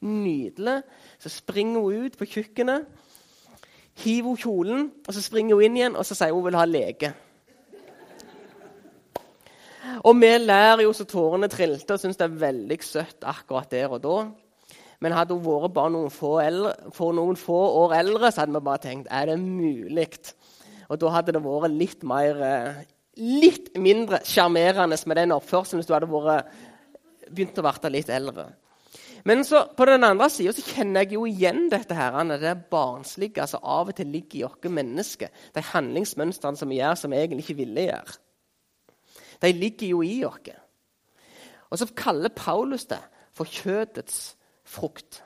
Nydelig. 0.00 0.82
Så 1.18 1.28
springer 1.28 1.80
hun 1.80 2.06
ut 2.06 2.18
på 2.18 2.28
kjøkkenet, 2.36 2.86
hiver 4.04 4.28
hun 4.28 4.38
kjolen, 4.38 4.92
og 5.08 5.14
så 5.14 5.22
springer 5.22 5.58
hun 5.58 5.66
inn 5.66 5.80
igjen 5.80 5.98
og 5.98 6.06
så 6.06 6.16
sier 6.16 6.32
hun 6.32 6.46
vil 6.46 6.56
ha 6.56 6.64
leke. 6.68 7.12
Og 10.06 10.14
vi 10.20 10.30
lærer 10.38 10.84
jo 10.84 10.92
så 10.94 11.04
tårene 11.08 11.48
trilte 11.50 11.96
og 11.96 12.00
syns 12.00 12.18
det 12.20 12.28
er 12.28 12.38
veldig 12.40 12.78
søtt 12.84 13.26
akkurat 13.26 13.72
der 13.72 13.90
og 13.90 14.02
da. 14.04 14.16
Men 15.00 15.16
hadde 15.16 15.34
hun 15.34 15.44
vært 15.44 15.74
bare 15.74 15.92
noen 15.92 16.12
få, 16.12 16.36
eldre, 16.44 16.74
noen 17.16 17.38
få 17.40 17.58
år 17.82 17.96
eldre, 17.98 18.30
så 18.30 18.44
hadde 18.44 18.54
vi 18.54 18.64
bare 18.68 18.82
tenkt 18.84 19.08
er 19.10 19.32
det 19.32 19.38
mulig 19.40 20.06
og 20.90 20.98
da 20.98 21.12
hadde 21.14 21.36
det 21.36 21.42
vært 21.44 21.76
litt, 21.76 22.02
mer, 22.02 22.40
eh, 22.42 22.80
litt 23.22 23.70
mindre 23.78 24.20
sjarmerende 24.26 24.98
med 25.06 25.20
den 25.20 25.36
oppførselen 25.36 25.80
hvis 25.80 25.86
du 25.86 25.94
hadde 25.94 26.10
vært, 26.10 26.50
begynt 27.30 27.60
å 27.62 27.66
bli 27.66 27.92
litt 27.94 28.10
eldre. 28.10 28.48
Men 29.28 29.44
så, 29.44 29.66
på 29.76 29.84
den 29.86 30.04
andre 30.06 30.30
sida 30.32 30.54
kjenner 30.56 31.04
jeg 31.04 31.14
jo 31.18 31.26
igjen 31.28 31.68
dette 31.70 31.94
her, 31.94 32.16
det 32.40 32.54
barnslige 32.72 33.46
som 33.50 33.62
av 33.62 33.92
og 33.92 33.96
til 33.98 34.08
ligger 34.08 34.38
i 34.40 34.44
oss 34.48 34.72
mennesker. 34.72 35.28
De 35.54 35.62
handlingsmønstrene 35.70 36.56
som 36.56 36.72
vi 36.72 36.80
gjør 36.80 36.96
som 36.96 37.12
vi 37.12 37.20
egentlig 37.20 37.44
ikke 37.44 37.60
ville 37.60 37.86
gjøre. 37.90 38.18
De 39.40 39.52
ligger 39.52 39.92
jo 39.92 40.02
i 40.02 40.16
oss. 40.24 40.56
Og 41.70 41.78
så 41.78 41.86
kaller 41.94 42.32
Paulus 42.34 42.88
det 42.90 43.00
for 43.36 43.44
kjødets 43.46 44.34
frukt. 44.66 45.22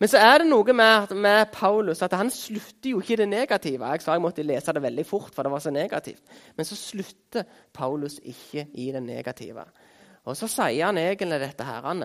Men 0.00 0.10
så 0.10 0.18
er 0.18 0.42
det 0.42 0.48
noe 0.48 0.74
med, 0.76 1.12
med, 1.14 1.50
Paulus 1.54 2.02
at 2.02 2.16
han 2.18 2.30
slutter 2.32 2.90
jo 2.90 3.00
ikke 3.02 3.18
det 3.22 3.28
negative. 3.30 3.90
Jeg 3.92 4.02
sa 4.02 4.16
jeg 4.16 4.24
måtte 4.24 4.46
lese 4.46 4.74
det 4.74 4.82
veldig 4.82 5.06
fort, 5.06 5.32
for 5.34 5.46
det 5.46 5.52
var 5.52 5.62
så 5.62 5.72
negativt. 5.74 6.22
Men 6.56 6.68
så 6.68 6.78
slutter 6.78 7.46
Paulus 7.72 8.18
ikke 8.22 8.66
i 8.74 8.90
det 8.94 9.02
negative. 9.04 9.66
Og 10.24 10.36
så 10.38 10.48
sier 10.50 10.88
han 10.88 10.98
egentlig 10.98 11.40
dette 11.42 11.66
her. 11.68 12.04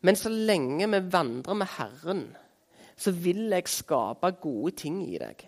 Men 0.00 0.16
så 0.16 0.32
lenge 0.32 0.88
vi 0.88 1.02
vandrer 1.12 1.58
med 1.58 1.72
Herren, 1.76 2.24
så 2.98 3.12
vil 3.14 3.48
jeg 3.52 3.70
skape 3.70 4.32
gode 4.42 4.74
ting 4.78 5.02
i 5.06 5.18
deg. 5.20 5.44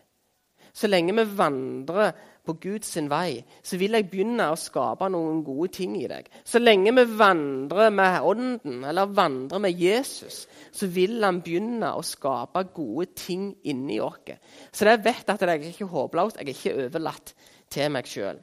Så 0.72 0.90
lenge 0.90 1.14
vi 1.16 1.24
vandrer 1.38 2.12
på 2.44 2.54
Guds 2.60 2.96
vei, 3.10 3.40
så 3.62 3.78
vil 3.80 3.94
jeg 3.96 4.08
begynne 4.10 4.46
å 4.50 4.58
skape 4.58 5.08
noen 5.12 5.42
gode 5.44 5.70
ting 5.76 5.96
i 5.98 6.06
deg. 6.10 6.28
Så 6.44 6.60
lenge 6.60 6.92
vi 6.96 7.04
vandrer 7.18 7.92
med 7.94 8.26
Ånden, 8.26 8.84
eller 8.88 9.12
vandrer 9.14 9.62
med 9.62 9.80
Jesus, 9.80 10.46
så 10.72 10.88
vil 10.90 11.18
han 11.24 11.42
begynne 11.44 11.92
å 11.94 12.04
skape 12.06 12.64
gode 12.74 13.10
ting 13.18 13.50
inni 13.62 14.00
oss. 14.00 14.32
Så 14.72 14.88
jeg 14.88 15.02
vet 15.04 15.28
at 15.30 15.42
jeg 15.44 15.50
er 15.50 15.66
ikke 15.70 15.90
håpløs, 15.92 16.38
jeg 16.38 16.48
er 16.48 16.54
ikke 16.54 16.86
overlatt 16.86 17.34
til 17.70 17.92
meg 17.92 18.08
sjøl. 18.10 18.40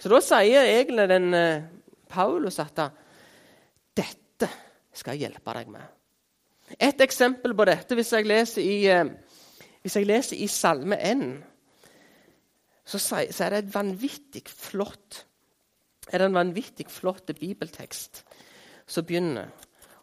Så 0.00 0.10
da 0.12 0.20
sier 0.24 0.66
egentlig 0.66 1.06
den 1.08 1.28
uh, 1.36 1.66
Paulus 2.10 2.58
at 2.62 2.80
dette 3.96 4.48
skal 4.96 5.14
jeg 5.14 5.28
hjelpe 5.28 5.54
deg 5.56 5.70
med. 5.72 5.84
Et 6.82 7.00
eksempel 7.04 7.54
på 7.54 7.66
dette, 7.68 7.94
hvis 7.94 8.12
jeg 8.12 8.26
leser 8.26 8.64
i, 8.64 8.78
uh, 8.90 9.62
hvis 9.84 10.00
jeg 10.00 10.08
leser 10.08 10.40
i 10.42 10.48
Salme 10.50 10.98
1 10.98 11.28
så, 12.86 12.98
er 13.18 13.50
det 13.50 13.58
et 13.64 13.74
vanvittig 13.74 14.44
flott 14.46 15.26
er 16.12 16.22
det 16.22 16.28
en 16.28 16.36
vanvittig 16.38 16.86
flott 16.90 17.30
bibeltekst 17.38 18.22
som 18.86 19.06
begynner. 19.06 19.50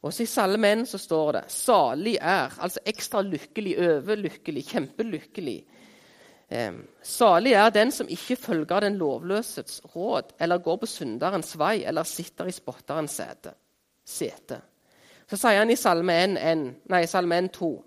Også 0.04 0.26
I 0.26 0.28
Salmen 0.28 0.86
så 0.86 0.98
står 0.98 1.32
det 1.32 1.44
'salig 1.48 2.18
er', 2.22 2.60
altså 2.60 2.80
ekstra 2.86 3.22
lykkelig, 3.22 3.78
overlykkelig, 3.80 4.66
kjempelykkelig. 4.66 5.64
Eh, 6.50 6.74
salig 7.02 7.54
er 7.54 7.70
den 7.70 7.92
som 7.92 8.08
ikke 8.10 8.36
følger 8.36 8.80
den 8.80 8.98
lovløses 8.98 9.82
råd, 9.96 10.34
eller 10.40 10.58
går 10.58 10.78
på 10.78 10.86
synderens 10.86 11.58
vei, 11.58 11.84
eller 11.86 12.04
sitter 12.04 12.46
i 12.46 12.52
spotterens 12.52 13.12
sete. 13.12 13.54
sete. 14.06 14.62
Så 15.28 15.38
sier 15.38 15.60
han 15.60 15.70
i 15.70 15.76
Salme 15.76 16.14
1, 16.24 16.38
1, 16.38 16.76
nei, 16.90 17.06
Salme 17.06 17.38
1 17.38 17.52
2. 17.52 17.84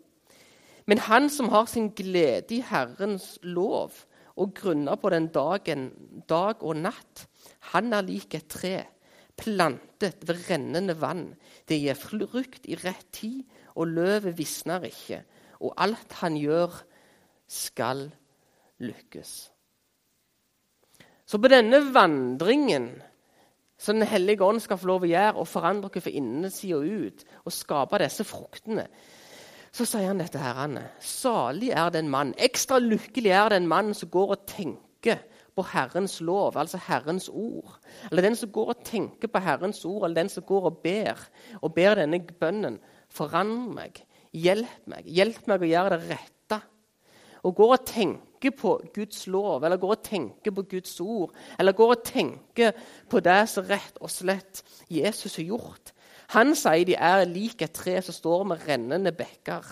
Men 0.86 0.98
han 0.98 1.30
som 1.30 1.48
har 1.48 1.66
sin 1.66 1.90
glede 1.90 2.54
i 2.54 2.60
Herrens 2.60 3.38
lov, 3.42 3.92
og 4.36 4.52
grunner 4.56 4.98
på 5.00 5.10
den 5.12 5.30
dagen, 5.32 5.88
dag 6.28 6.62
og 6.62 6.76
natt. 6.76 7.24
Han 7.72 7.92
er 7.96 8.04
lik 8.06 8.36
et 8.36 8.48
tre, 8.52 8.76
plantet 9.36 10.24
ved 10.28 10.44
rennende 10.50 10.96
vann. 11.00 11.30
Det 11.68 11.80
gir 11.80 11.98
frukt 11.98 12.68
i 12.68 12.76
rett 12.80 13.08
tid, 13.16 13.42
og 13.76 13.92
løvet 13.92 14.36
visner 14.36 14.84
ikke. 14.88 15.22
Og 15.60 15.74
alt 15.80 16.16
han 16.20 16.36
gjør, 16.40 16.72
skal 17.46 18.08
lykkes. 18.82 19.34
Så 21.26 21.38
på 21.42 21.50
denne 21.50 21.80
vandringen 21.94 22.90
som 23.78 23.98
Den 24.00 24.08
hellige 24.08 24.40
ånd 24.44 24.62
skal 24.64 24.78
få 24.80 24.88
lov 24.88 25.04
å 25.04 25.08
gjøre, 25.10 25.36
og 25.36 25.48
forandre 25.50 25.90
dere 25.92 26.00
fra 26.06 26.12
innsida 26.16 26.78
og 26.78 26.86
ut, 26.88 27.24
og 27.44 27.52
skape 27.52 27.98
disse 28.00 28.24
fruktene, 28.24 28.86
så 29.76 29.84
sier 29.84 30.08
han 30.08 30.20
dette 30.22 30.40
her, 30.40 30.56
Anne. 30.64 30.86
Salig 31.04 31.68
er 31.76 31.90
den 31.92 32.08
mann, 32.08 32.32
ekstra 32.40 32.78
lykkelig 32.80 33.32
er 33.36 33.52
den 33.52 33.66
mann 33.68 33.92
som 33.96 34.08
går 34.12 34.32
og 34.32 34.46
tenker 34.48 35.20
på 35.56 35.64
Herrens 35.68 36.18
lov, 36.24 36.56
altså 36.56 36.80
Herrens 36.86 37.28
ord. 37.28 37.76
Eller 38.10 38.28
den 38.28 38.36
som 38.36 38.52
går 38.52 38.72
og 38.72 38.84
tenker 38.84 39.28
på 39.32 39.40
Herrens 39.44 39.82
ord, 39.84 40.04
eller 40.04 40.22
den 40.22 40.32
som 40.32 40.44
går 40.48 40.70
og 40.70 40.78
ber, 40.84 41.20
og 41.60 41.74
ber 41.76 41.96
denne 42.00 42.20
bønnen. 42.40 42.78
Forandre 43.12 43.74
meg, 43.76 44.00
hjelp 44.36 44.88
meg, 44.92 45.08
hjelp 45.08 45.48
meg 45.48 45.64
å 45.64 45.70
gjøre 45.70 45.96
det 45.96 46.10
rette. 46.14 46.60
Og 47.46 47.56
går 47.56 47.74
og 47.76 47.86
tenker 47.88 48.52
på 48.56 48.74
Guds 48.94 49.26
lov, 49.32 49.64
eller 49.64 49.80
går 49.80 49.92
og 49.96 50.04
tenker 50.04 50.56
på 50.56 50.64
Guds 50.72 50.96
ord, 51.04 51.36
eller 51.58 51.76
går 51.76 51.94
og 51.98 52.04
tenker 52.04 52.72
på 53.08 53.20
det 53.24 53.42
som 53.52 53.68
rett 53.68 54.00
og 54.00 54.12
slett 54.12 54.64
Jesus 54.92 55.36
har 55.36 55.50
gjort. 55.52 55.92
Han 56.34 56.54
sier 56.58 56.86
de 56.88 56.96
er 56.98 57.26
lik 57.30 57.62
et 57.62 57.74
tre 57.74 57.98
som 58.02 58.14
står 58.14 58.46
med 58.50 58.64
rennende 58.66 59.12
bekker. 59.14 59.66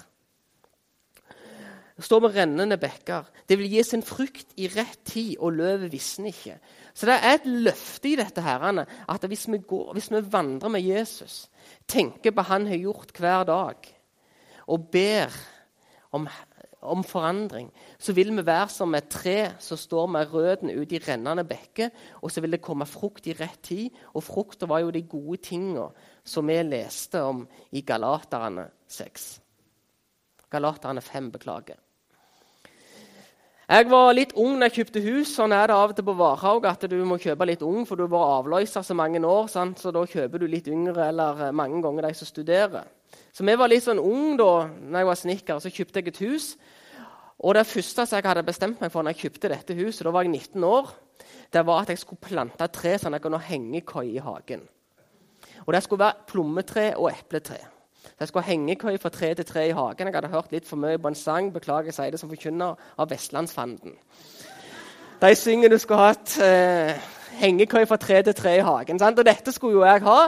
Står 2.02 2.25
med 2.25 2.34
rennende 2.34 2.78
bekker. 2.80 3.28
Det 3.46 3.58
vil 3.58 3.70
gi 3.70 3.82
sin 3.87 4.02
frukt 4.02 4.54
i 4.58 4.66
rett 4.70 4.99
tid, 5.06 5.37
og 5.38 5.54
løvet 5.54 5.92
visner 5.92 6.32
ikke. 6.32 6.56
Så 6.94 7.06
det 7.06 7.18
er 7.20 7.37
et 7.37 7.46
løfte 7.46 8.11
i 8.11 8.16
dette 8.18 8.42
her, 8.42 8.64
at 8.82 9.26
hvis 9.30 9.46
vi, 9.50 9.58
går, 9.58 9.92
hvis 9.94 10.11
vi 10.11 10.23
vandrer 10.32 10.75
med 10.75 10.82
Jesus, 10.82 11.49
tenker 11.87 12.34
på 12.34 12.46
han 12.50 12.66
har 12.66 12.82
gjort 12.82 13.14
hver 13.18 13.46
dag, 13.46 13.90
og 14.66 14.90
ber 14.90 15.30
om 16.14 16.28
om 16.84 17.04
forandring, 17.04 17.70
så 17.99 18.12
vil 18.12 18.32
vi 18.37 18.44
være 18.46 18.68
som 18.73 18.94
et 18.96 19.08
tre 19.11 19.38
som 19.62 19.78
står 19.80 20.08
med 20.12 20.32
røttene 20.32 20.75
ut 20.76 20.92
i 20.92 21.00
rennende 21.00 21.44
bekker, 21.49 21.92
og 22.20 22.32
så 22.32 22.42
vil 22.44 22.56
det 22.56 22.62
komme 22.64 22.87
frukt 22.88 23.26
i 23.26 23.37
rett 23.38 23.62
tid. 23.64 23.94
Og 24.12 24.25
frukta 24.25 24.68
var 24.68 24.84
jo 24.84 24.92
de 24.92 25.02
gode 25.08 25.40
tinga 25.49 25.88
som 26.24 26.46
vi 26.46 26.56
leste 26.64 27.22
om 27.22 27.44
i 27.70 27.82
Galaterne 27.84 28.68
6. 28.88 29.26
Galaterne 30.50 31.00
5, 31.00 31.30
beklager. 31.34 31.80
Jeg 33.64 33.88
var 33.88 34.10
litt 34.12 34.34
ung 34.36 34.58
da 34.60 34.68
jeg 34.68 34.82
kjøpte 34.82 35.00
hus. 35.06 35.30
Sånn 35.38 35.52
er 35.56 35.70
det 35.70 35.76
av 35.76 35.92
og 35.92 35.96
til 35.96 36.04
på 36.04 36.14
Varhaug 36.18 36.66
at 36.68 36.82
du 36.90 36.98
må 37.08 37.16
kjøpe 37.20 37.46
litt 37.48 37.62
ung, 37.64 37.86
for 37.88 37.96
du 37.96 38.04
har 38.04 38.12
vært 38.12 38.32
avløser 38.38 38.84
så 38.84 38.96
mange 38.96 39.22
år. 39.24 39.48
Sant? 39.48 39.80
Så 39.80 39.92
da 39.94 40.04
kjøper 40.04 40.42
du 40.42 40.46
litt 40.52 40.68
yngre 40.68 41.08
eller 41.08 41.46
mange 41.56 41.80
ganger 41.84 42.08
de 42.08 42.12
som 42.18 42.28
studerer. 42.28 42.84
Så 43.32 43.46
vi 43.46 43.56
var 43.56 43.72
litt 43.72 43.86
sånn 43.86 44.02
ung 44.02 44.36
da 44.38 44.66
når 44.68 45.00
jeg 45.00 45.08
var 45.08 45.20
snekker, 45.22 45.62
så 45.64 45.72
kjøpte 45.72 46.02
jeg 46.02 46.12
et 46.12 46.22
hus. 46.26 46.50
Og 47.44 47.56
det 47.56 47.64
første 47.66 48.06
jeg 48.10 48.28
hadde 48.28 48.46
bestemt 48.46 48.84
meg 48.84 48.92
for 48.92 49.02
når 49.02 49.16
jeg 49.16 49.24
kjøpte 49.24 49.52
dette 49.52 49.76
huset, 49.80 50.04
da 50.04 50.12
var 50.14 50.28
jeg 50.28 50.36
19 50.36 50.68
år, 50.68 50.92
det 51.52 51.64
var 51.66 51.82
at 51.82 51.92
jeg 51.92 52.02
skulle 52.02 52.24
plante 52.24 52.68
tre 52.72 52.94
sånn 52.98 53.16
at 53.16 53.20
jeg 53.20 53.26
kunne 53.26 53.40
henge 53.40 53.80
hengekøy 53.80 54.12
i 54.12 54.22
hagen. 54.22 54.68
Og 55.66 55.73
Det 55.73 55.83
skulle 55.83 56.04
være 56.04 56.26
plommetre 56.28 56.97
og 56.97 57.11
epletre. 57.12 57.56
Så 58.04 58.21
jeg 58.21 58.28
skulle 58.28 58.44
ha 58.44 58.50
hengekøy 58.50 58.99
fra 59.00 59.09
tre 59.09 59.35
til 59.35 59.44
tre 59.44 59.68
i 59.68 59.73
hagen. 59.73 60.06
Jeg 60.06 60.14
hadde 60.14 60.28
hørt 60.28 60.52
litt 60.52 60.68
for 60.68 60.76
mye 60.76 60.99
på 60.99 61.09
en 61.09 61.14
sang. 61.14 61.52
Beklager, 61.52 61.85
jeg 61.85 61.94
sier 61.94 62.11
det 62.11 62.21
som 62.21 62.28
forkynner 62.28 62.75
av 62.99 63.11
Vestlandsfanden. 63.11 63.97
De 65.23 65.35
synger 65.35 65.73
du 65.73 65.78
skulle 65.78 66.11
hatt 66.12 66.37
eh, 66.44 67.00
hengekøy 67.40 67.87
fra 67.88 67.97
tre 67.97 68.23
til 68.23 68.35
tre 68.35 68.59
i 68.59 68.64
hagen. 68.66 68.99
Sant? 68.99 69.18
Og 69.18 69.26
dette 69.26 69.52
skulle 69.52 69.78
jo 69.78 69.85
jeg 69.85 70.04
ha. 70.04 70.18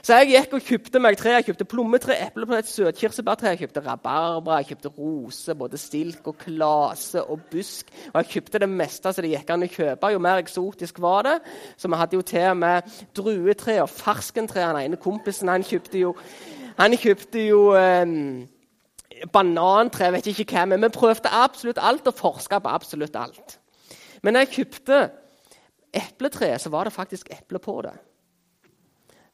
Så 0.00 0.16
jeg 0.16 0.30
gikk 0.30 0.54
og 0.56 0.64
kjøpte 0.64 1.00
meg 1.02 1.18
tre. 1.20 1.34
Jeg 1.34 1.50
kjøpte 1.50 1.66
plommetre, 1.68 2.14
epleplett, 2.24 2.68
søtkirsebærtre, 2.70 3.52
jeg 3.52 3.60
kjøpte 3.64 3.82
rabarbra, 3.84 4.60
jeg 4.62 4.70
kjøpte 4.70 4.92
rose, 4.96 5.56
både 5.60 5.80
stilk 5.80 6.30
og 6.30 6.38
klase 6.40 7.20
og 7.20 7.42
busk. 7.52 7.90
Og 8.12 8.16
jeg 8.22 8.30
kjøpte 8.34 8.62
det 8.64 8.70
meste 8.72 9.12
som 9.12 9.26
det 9.26 9.34
gikk 9.34 9.52
an 9.52 9.66
å 9.66 9.70
kjøpe. 9.74 10.12
Jo 10.14 10.22
mer 10.24 10.40
eksotisk 10.40 11.02
var 11.04 11.28
det. 11.28 11.36
Så 11.76 11.92
vi 11.92 12.00
hadde 12.00 12.16
jo 12.16 12.24
til 12.32 12.48
og 12.48 12.58
med 12.62 12.96
druetre 13.16 13.76
og 13.84 13.92
ferskentre. 13.92 14.64
Den 14.64 14.80
ene 14.86 15.00
kompisen 15.00 15.52
han 15.52 15.66
kjøpte 15.68 16.00
jo, 16.00 16.14
han 16.80 16.96
kjøpte 16.96 17.44
jo 17.44 17.62
um, 17.76 18.18
banantre, 19.32 20.12
vet 20.16 20.32
ikke 20.32 20.48
hva. 20.54 20.68
Men 20.72 20.88
vi 20.88 20.94
prøvde 20.96 21.38
absolutt 21.44 21.82
alt 21.82 22.08
og 22.08 22.16
forska 22.16 22.64
på 22.64 22.72
absolutt 22.72 23.20
alt. 23.20 23.58
Men 24.24 24.36
når 24.36 24.46
jeg 24.46 24.56
kjøpte 24.56 25.08
epletre, 25.92 26.54
så 26.58 26.72
var 26.72 26.88
det 26.88 26.96
faktisk 26.96 27.28
eple 27.36 27.60
på 27.60 27.82
det. 27.84 27.98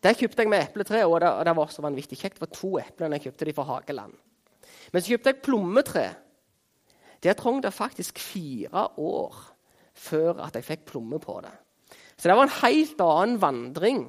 Det 0.07 0.13
kjøpte 0.21 0.45
jeg 0.45 0.51
med 0.53 0.63
epletre, 0.63 1.03
og 1.03 1.19
det, 1.21 1.29
og 1.35 1.45
det 1.49 1.53
var 1.59 1.71
så 1.75 1.83
vanvittig 1.83 2.19
kjekt. 2.21 2.37
Det 2.39 2.45
var 2.45 2.55
to 2.55 2.69
epler 2.79 3.15
jeg 3.17 3.25
kjøpte 3.25 3.47
de 3.49 3.55
fra 3.57 3.65
Hageland. 3.67 4.13
Men 4.93 5.03
så 5.03 5.11
kjøpte 5.11 5.33
jeg 5.33 5.43
plommetre. 5.43 6.05
Der 7.25 7.35
trong 7.35 7.63
det 7.63 7.73
faktisk 7.75 8.19
fire 8.19 8.89
år 8.97 9.35
før 9.95 10.45
at 10.45 10.55
jeg 10.55 10.65
fikk 10.65 10.85
plomme 10.93 11.19
på 11.19 11.41
det. 11.43 11.51
Så 12.17 12.29
det 12.29 12.37
var 12.37 12.47
en 12.47 12.61
helt 12.63 13.01
annen 13.01 13.41
vandring. 13.41 14.05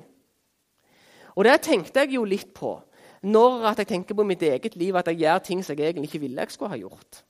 Og 1.36 1.46
det 1.46 1.62
tenkte 1.62 2.04
jeg 2.04 2.14
jo 2.14 2.24
litt 2.24 2.54
på 2.54 2.76
når 3.22 3.66
jeg 3.80 3.88
tenker 3.88 4.16
på 4.16 4.24
mitt 4.24 4.44
eget 4.46 4.76
liv, 4.76 4.96
at 4.96 5.08
jeg 5.08 5.18
gjør 5.24 5.40
ting 5.40 5.64
som 5.66 5.78
jeg 5.78 5.90
egentlig 5.90 6.12
ikke 6.12 6.22
ville 6.22 6.42
jeg 6.42 6.54
skulle 6.54 6.70
ha 6.70 6.78
gjort. 6.78 7.24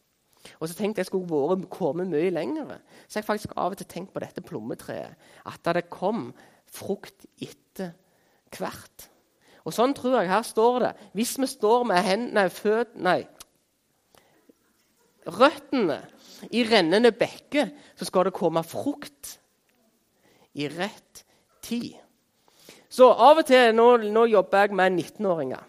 Og 0.60 0.68
så 0.68 0.76
tenkte 0.76 1.00
jeg 1.00 1.08
skulle 1.08 1.30
vært 1.30 1.70
kommet 1.72 2.12
mye 2.12 2.34
lenger. 2.34 2.82
Så 3.08 3.20
jeg 3.22 3.26
faktisk 3.26 3.56
av 3.56 3.72
og 3.72 3.80
til 3.80 3.88
tenkt 3.88 4.12
på 4.14 4.20
dette 4.20 4.44
plommetreet. 4.44 5.16
At 5.46 5.72
det 5.76 5.88
kom 5.90 6.34
frukt 6.68 7.26
etter 7.40 7.96
hvert. 8.56 9.08
Og 9.68 9.76
Sånn 9.76 9.96
tror 9.98 10.22
jeg 10.22 10.32
her 10.32 10.46
står 10.48 10.80
det. 10.86 10.94
Hvis 11.18 11.36
vi 11.42 11.50
står 11.52 11.84
med 11.90 12.06
hendene, 12.06 12.48
fød, 12.54 12.96
nei, 13.04 13.20
røttene 15.28 16.00
i 16.56 16.64
rennende 16.64 17.12
bekke, 17.12 17.68
så 18.00 18.08
skal 18.08 18.30
det 18.30 18.38
komme 18.38 18.64
frukt 18.64 19.38
i 20.56 20.70
rett 20.72 21.26
tid. 21.62 21.98
Så 22.90 23.10
av 23.12 23.42
og 23.42 23.50
til 23.50 23.76
Nå, 23.76 23.90
nå 24.10 24.24
jobber 24.32 24.66
jeg 24.66 24.78
med 24.78 24.96
19-åringer 24.96 25.66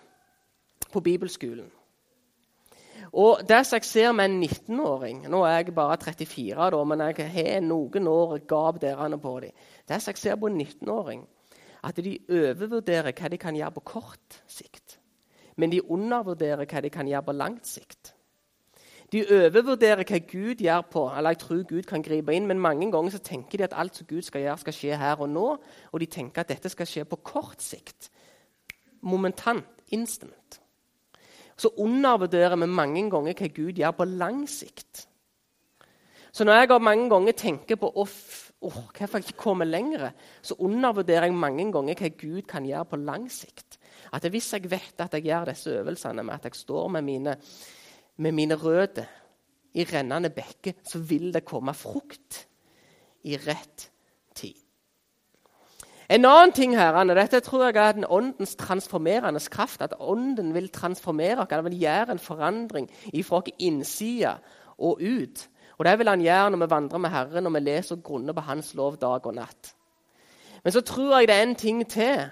på 0.92 1.02
bibelskolen. 1.04 1.66
Og 3.12 3.40
det 3.48 3.62
som 3.66 3.78
jeg 3.78 3.88
ser 3.88 4.12
med 4.12 4.28
en 4.28 4.42
19-åring 4.44 5.22
Nå 5.32 5.40
er 5.48 5.62
jeg 5.62 5.74
bare 5.74 5.96
34, 5.96 6.70
da, 6.74 6.80
men 6.84 7.02
jeg 7.06 7.30
har 7.32 7.62
noen 7.64 8.08
år 8.08 8.38
gap 8.48 8.80
der 8.82 9.16
på 9.16 9.34
dem. 9.40 9.52
Det 9.88 10.00
som 10.02 10.12
jeg 10.12 10.22
ser 10.22 10.36
på 10.36 10.46
en 10.46 10.60
19-åring, 10.60 11.26
at 11.84 11.96
de 11.96 12.18
overvurderer 12.28 13.12
hva 13.12 13.28
de 13.28 13.38
kan 13.38 13.56
gjøre 13.56 13.76
på 13.78 13.84
kort 13.94 14.38
sikt. 14.46 14.98
Men 15.56 15.70
de 15.70 15.82
undervurderer 15.90 16.66
hva 16.66 16.82
de 16.82 16.90
kan 16.90 17.06
gjøre 17.06 17.26
på 17.26 17.36
langt 17.36 17.66
sikt. 17.66 18.14
De 19.12 19.22
overvurderer 19.24 20.04
hva 20.04 20.18
Gud 20.20 20.60
gjør 20.60 20.82
på, 20.92 21.06
eller 21.16 21.32
jeg 21.32 21.38
tror 21.38 21.62
Gud 21.68 21.82
kan 21.88 22.02
gripe 22.04 22.34
inn, 22.34 22.46
men 22.46 22.60
mange 22.60 22.90
ganger 22.92 23.14
så 23.14 23.22
tenker 23.24 23.58
de 23.58 23.64
at 23.64 23.76
alt 23.76 23.96
som 23.96 24.06
Gud 24.06 24.22
skal 24.22 24.44
gjøre, 24.44 24.58
skal 24.58 24.76
skje 24.76 24.98
her 25.00 25.22
og 25.24 25.30
nå. 25.32 25.46
Og 25.92 26.00
de 26.00 26.06
tenker 26.06 26.44
at 26.44 26.52
dette 26.52 26.68
skal 26.68 26.86
skje 26.86 27.06
på 27.08 27.16
kort 27.24 27.62
sikt. 27.64 28.10
Momentant. 29.00 29.66
Instant. 29.90 30.60
så 31.56 31.68
undervurderer 31.76 32.56
vi 32.56 32.66
mange 32.66 33.10
ganger 33.10 33.34
hva 33.34 33.48
Gud 33.48 33.78
gjør 33.80 33.90
på 33.90 34.04
lang 34.04 34.42
sikt. 34.48 35.08
Så 36.32 36.44
når 36.44 36.52
jeg 36.52 36.82
mange 36.82 37.08
ganger 37.10 37.32
tenker 37.32 37.76
på 37.76 37.88
oh, 38.60 38.72
hvorfor 38.72 39.18
jeg 39.18 39.28
ikke 39.28 39.42
kommer 39.44 39.68
lenger, 39.68 40.10
så 40.42 40.56
undervurderer 40.58 41.28
jeg 41.28 41.34
mange 41.34 41.68
ganger 41.72 41.98
hva 41.98 42.10
Gud 42.18 42.42
kan 42.48 42.66
gjøre 42.66 42.84
på 42.90 43.00
lang 43.02 43.28
sikt. 43.32 43.78
At 44.12 44.24
Hvis 44.24 44.52
jeg 44.52 44.70
vet 44.70 45.00
at 45.00 45.14
jeg 45.14 45.28
gjør 45.28 45.50
disse 45.52 45.70
øvelsene 45.70 46.22
med 46.22 46.34
at 46.34 46.44
jeg 46.44 46.54
står 46.54 46.88
med 46.88 47.02
mine, 47.02 47.36
med 48.16 48.32
mine 48.32 48.54
røtter 48.54 49.04
i 49.74 49.84
rennende 49.84 50.30
bekker, 50.30 50.80
så 50.84 50.98
vil 50.98 51.32
det 51.34 51.44
komme 51.44 51.74
frukt 51.74 52.46
i 53.24 53.36
rett 53.36 53.90
tid. 54.34 54.56
En 56.08 56.24
annen 56.24 56.54
ting 56.56 56.72
her, 56.72 56.96
Anne, 56.96 57.12
dette 57.12 57.42
tror 57.44 57.66
jeg 57.66 57.76
er 57.76 57.92
den 57.98 58.06
åndens 58.08 58.56
transformerende 58.56 59.42
kraft. 59.52 59.82
At 59.84 59.92
ånden 60.00 60.54
vil 60.54 60.70
transformere 60.72 61.44
oss, 61.44 61.64
vil 61.66 61.82
gjøre 61.82 62.14
en 62.14 62.22
forandring 62.22 62.88
fra 62.88 63.36
vår 63.36 63.50
innside 63.58 64.38
og 64.78 65.02
ut. 65.02 65.48
Og 65.78 65.84
Det 65.84 65.98
vil 65.98 66.08
han 66.08 66.20
gjøre 66.20 66.50
når 66.50 66.64
vi 66.64 66.70
vandrer 66.70 66.98
med 66.98 67.10
Herren 67.10 67.46
og 67.46 67.54
vi 67.54 67.60
leser 67.60 67.96
og 67.96 68.02
grunner 68.02 68.34
på 68.34 68.40
Hans 68.40 68.74
lov 68.74 68.96
dag 68.98 69.26
og 69.26 69.34
natt. 69.34 69.74
Men 70.64 70.72
så 70.72 70.80
tror 70.80 71.18
jeg 71.18 71.28
det 71.28 71.36
er 71.36 71.42
en 71.42 71.54
ting 71.54 71.84
til 71.88 72.26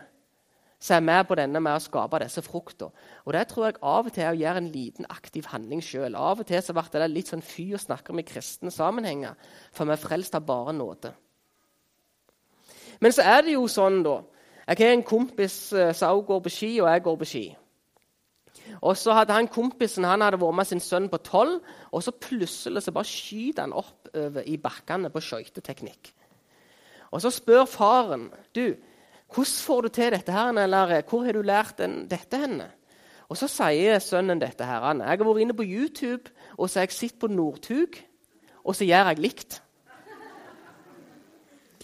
som 0.81 0.97
er 0.97 1.01
med 1.01 1.25
på 1.25 1.35
denne 1.39 1.61
med 1.61 1.73
å 1.73 1.81
skape 1.81 2.19
disse 2.21 2.43
fruktene. 2.45 2.91
Og 3.25 3.33
det 3.33 3.47
tror 3.49 3.65
jeg 3.65 3.79
av 3.81 4.07
og 4.07 4.13
til 4.13 4.25
er 4.27 4.35
å 4.35 4.41
gjøre 4.41 4.61
en 4.61 4.73
liten 4.73 5.07
aktiv 5.09 5.47
handling 5.49 5.81
sjøl. 5.83 6.15
Av 6.15 6.43
og 6.43 6.47
til 6.47 6.63
så 6.63 6.75
ble 6.77 6.85
det 6.93 7.09
litt 7.11 7.31
sånn 7.33 7.45
fy 7.45 7.71
å 7.75 7.81
snakke 7.81 8.13
om 8.13 8.21
i 8.21 8.27
kristne 8.27 8.71
sammenhenger, 8.71 9.39
for 9.73 9.89
vi 9.89 9.95
er 9.95 10.03
frelst 10.03 10.37
av 10.37 10.45
bare 10.47 10.75
nåde. 10.77 11.15
Men 13.01 13.13
så 13.13 13.25
er 13.25 13.43
det 13.45 13.57
jo 13.57 13.67
sånn, 13.69 14.03
da 14.05 14.23
Jeg 14.67 14.79
har 14.81 14.93
en 14.97 15.03
kompis 15.07 15.73
eh, 15.73 15.93
som 15.95 16.17
også 16.17 16.27
går 16.27 16.41
på 16.43 16.51
ski, 16.51 16.71
og 16.81 16.89
jeg 16.91 17.03
går 17.03 17.17
på 17.17 17.27
ski. 17.31 17.45
Og 18.81 18.97
så 18.99 19.15
hadde 19.17 19.35
han 19.37 19.49
Kompisen 19.49 20.05
han 20.05 20.25
hadde 20.25 20.41
vært 20.41 20.59
med 20.59 20.69
sin 20.69 20.83
sønn 20.83 21.09
på 21.13 21.21
tolv, 21.25 21.61
og 21.93 22.03
så 22.05 22.13
plutselig 22.13 22.83
så 22.85 22.95
bare 22.95 23.09
skyter 23.09 23.67
han 23.67 23.77
oppover 23.77 24.47
i 24.47 24.57
bakkene 24.61 25.11
på 25.13 25.23
skøyteteknikk. 25.25 26.13
Og 27.15 27.23
så 27.23 27.31
spør 27.33 27.65
faren 27.71 28.29
du, 28.57 28.75
hvordan 29.33 29.55
får 29.67 29.81
du 29.83 29.89
til 29.89 30.13
dette, 30.15 30.33
her, 30.33 30.53
eller 30.53 31.01
hvor 31.09 31.25
har 31.25 31.35
du 31.35 31.43
lært 31.43 31.79
den, 31.79 32.05
dette 32.11 32.39
henne? 32.39 32.71
Og 33.29 33.37
Så 33.37 33.49
sier 33.51 33.99
sønnen 33.99 34.39
dette. 34.39 34.65
her, 34.65 34.95
Jeg 34.95 35.19
har 35.19 35.25
vært 35.25 35.41
inne 35.41 35.55
på 35.55 35.67
YouTube 35.67 36.31
og 36.57 36.71
så 36.71 36.81
har 36.81 36.87
jeg 36.87 36.93
sett 36.93 37.19
på 37.19 37.27
Northug, 37.27 37.99
og 38.65 38.77
så 38.77 38.85
gjør 38.85 39.11
jeg 39.11 39.19
likt. 39.19 39.63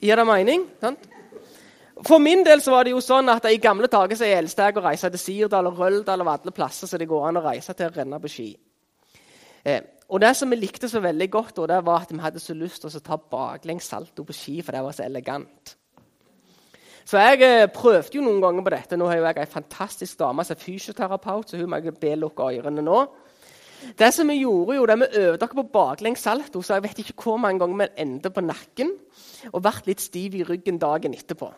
Gir 0.02 0.16
det 0.16 0.26
mening? 0.26 0.70
Sant? 0.80 1.11
For 2.02 2.18
min 2.18 2.42
del 2.42 2.62
så 2.62 2.72
var 2.74 2.84
det 2.84 2.96
jo 2.96 3.00
sånn 3.04 3.30
at 3.30 3.46
I 3.46 3.60
gamle 3.62 3.86
dager 3.90 4.18
så 4.18 4.26
elsket 4.26 4.72
jeg 4.72 4.78
å 4.80 4.84
reise 4.88 5.10
til 5.12 5.22
Sirdal 5.22 5.68
og 5.70 5.78
Røldal 5.78 6.24
og 6.24 6.30
alle 6.32 6.54
plasser 6.54 6.90
så 6.90 6.98
det 6.98 7.06
går 7.10 7.28
an 7.28 7.38
å 7.38 7.44
reise 7.44 7.74
til 7.78 7.90
å 7.90 7.94
renne 7.94 8.18
på 8.22 8.30
ski. 8.32 8.48
Eh, 9.62 9.82
og 10.10 10.20
Det 10.20 10.32
som 10.36 10.50
vi 10.50 10.58
likte 10.58 10.90
så 10.90 11.00
veldig 11.00 11.28
godt, 11.30 11.62
det 11.68 11.78
var 11.86 12.02
at 12.02 12.10
vi 12.12 12.18
hadde 12.20 12.42
så 12.42 12.56
lyst 12.58 12.82
til 12.82 12.90
å 12.90 13.04
ta 13.06 13.16
baklengs 13.16 13.86
salto 13.88 14.26
på 14.26 14.34
ski, 14.34 14.56
for 14.62 14.74
det 14.74 14.82
var 14.82 14.96
så 14.96 15.06
elegant. 15.06 15.76
Så 17.04 17.22
jeg 17.22 17.42
eh, 17.46 17.70
prøvde 17.72 18.18
jo 18.18 18.26
noen 18.26 18.42
ganger 18.42 18.66
på 18.66 18.74
dette. 18.74 18.98
Nå 18.98 19.06
har 19.08 19.18
jo 19.18 19.26
jeg 19.28 19.42
ei 19.42 19.50
fantastisk 19.50 20.18
dame 20.18 20.44
som 20.44 20.56
er 20.56 20.62
fysioterapeut, 20.62 21.50
så 21.50 21.58
hun 21.60 21.70
må 21.70 21.80
jeg 21.80 21.94
be 22.02 22.14
lukke 22.18 22.50
ørene 22.50 22.84
nå. 22.84 23.00
Det 23.98 24.12
som 24.14 24.28
Vi 24.28 24.42
gjorde 24.42 24.76
jo, 24.76 24.86
det 24.86 24.98
vi 25.00 25.24
øvde 25.24 25.44
oss 25.44 25.56
på 25.58 25.70
baklengs 25.72 26.22
salto, 26.22 26.62
så 26.62 26.76
jeg 26.76 26.82
vet 26.82 26.98
ikke 27.02 27.22
hvor 27.22 27.36
mange 27.42 27.62
ganger 27.62 27.80
vi 27.80 28.02
endte 28.04 28.30
på 28.30 28.44
nakken 28.44 28.94
og 29.52 29.62
ble 29.62 29.72
litt 29.86 30.00
stiv 30.00 30.34
i 30.38 30.44
ryggen 30.46 30.78
dagen 30.78 31.14
etterpå. 31.14 31.50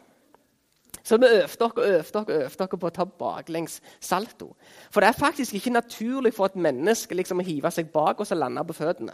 Så 1.05 1.17
vi 1.21 1.27
øvde 1.27 1.59
dere 1.61 1.71
og 1.77 1.85
øvde 1.89 2.13
dere, 2.13 2.41
øvde 2.45 2.59
dere 2.59 2.79
på 2.81 2.89
å 2.89 2.95
ta 2.97 3.05
baklengs 3.05 3.81
salto. 4.01 4.55
For 4.91 5.05
det 5.05 5.11
er 5.11 5.19
faktisk 5.19 5.55
ikke 5.55 5.75
naturlig 5.77 6.33
for 6.35 6.49
et 6.49 6.57
menneske 6.57 7.15
liksom 7.15 7.43
å 7.43 7.45
hive 7.45 7.71
seg 7.71 7.93
bak 7.93 8.21
og 8.21 8.27
så 8.27 8.39
lande 8.39 8.65
på 8.65 8.77
føttene. 8.79 9.13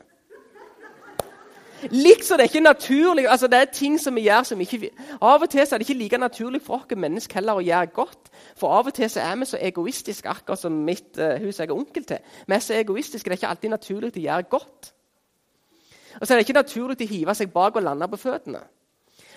Liksom 1.90 2.36
det 2.36 2.44
er 2.44 2.48
ikke 2.50 2.60
naturlig, 2.60 3.28
altså 3.28 3.46
det 3.46 3.58
er 3.58 3.70
ting 3.72 3.96
som 4.00 4.14
vi 4.14 4.26
gjør 4.26 4.42
som 4.44 4.60
ikke 4.60 4.90
Av 5.22 5.42
og 5.42 5.48
til 5.50 5.60
er 5.60 5.78
det 5.78 5.86
ikke 5.88 5.98
like 5.98 6.18
naturlig 6.18 6.60
for 6.62 6.76
oss 6.76 6.96
mennesker 6.96 7.40
heller 7.40 7.56
å 7.56 7.64
gjøre 7.64 7.92
godt. 7.96 8.30
For 8.56 8.68
av 8.78 8.86
og 8.86 8.94
til 8.94 9.08
er 9.16 9.36
vi 9.40 9.48
så 9.48 9.58
egoistiske, 9.60 10.28
akkurat 10.28 10.60
som 10.60 10.72
mitt 10.72 11.18
uh, 11.18 11.40
hus 11.40 11.58
jeg 11.58 11.70
er 11.70 11.74
onkel 11.74 12.04
til. 12.04 12.18
Vi 12.46 12.54
er 12.54 12.60
så 12.60 12.74
egoistiske, 12.74 13.30
Det 13.30 13.32
er 13.32 13.40
ikke 13.40 13.48
alltid 13.54 13.70
naturlig 13.70 14.12
å 14.16 14.20
gjøre 14.20 14.42
godt. 14.42 14.92
Og 16.20 16.26
så 16.26 16.34
er 16.34 16.36
det 16.36 16.48
ikke 16.48 16.60
naturlig 16.60 17.00
å 17.00 17.08
hive 17.14 17.34
seg 17.34 17.52
bak 17.52 17.76
og 17.76 17.82
lande 17.82 18.08
på 18.08 18.20
føttene. 18.20 18.60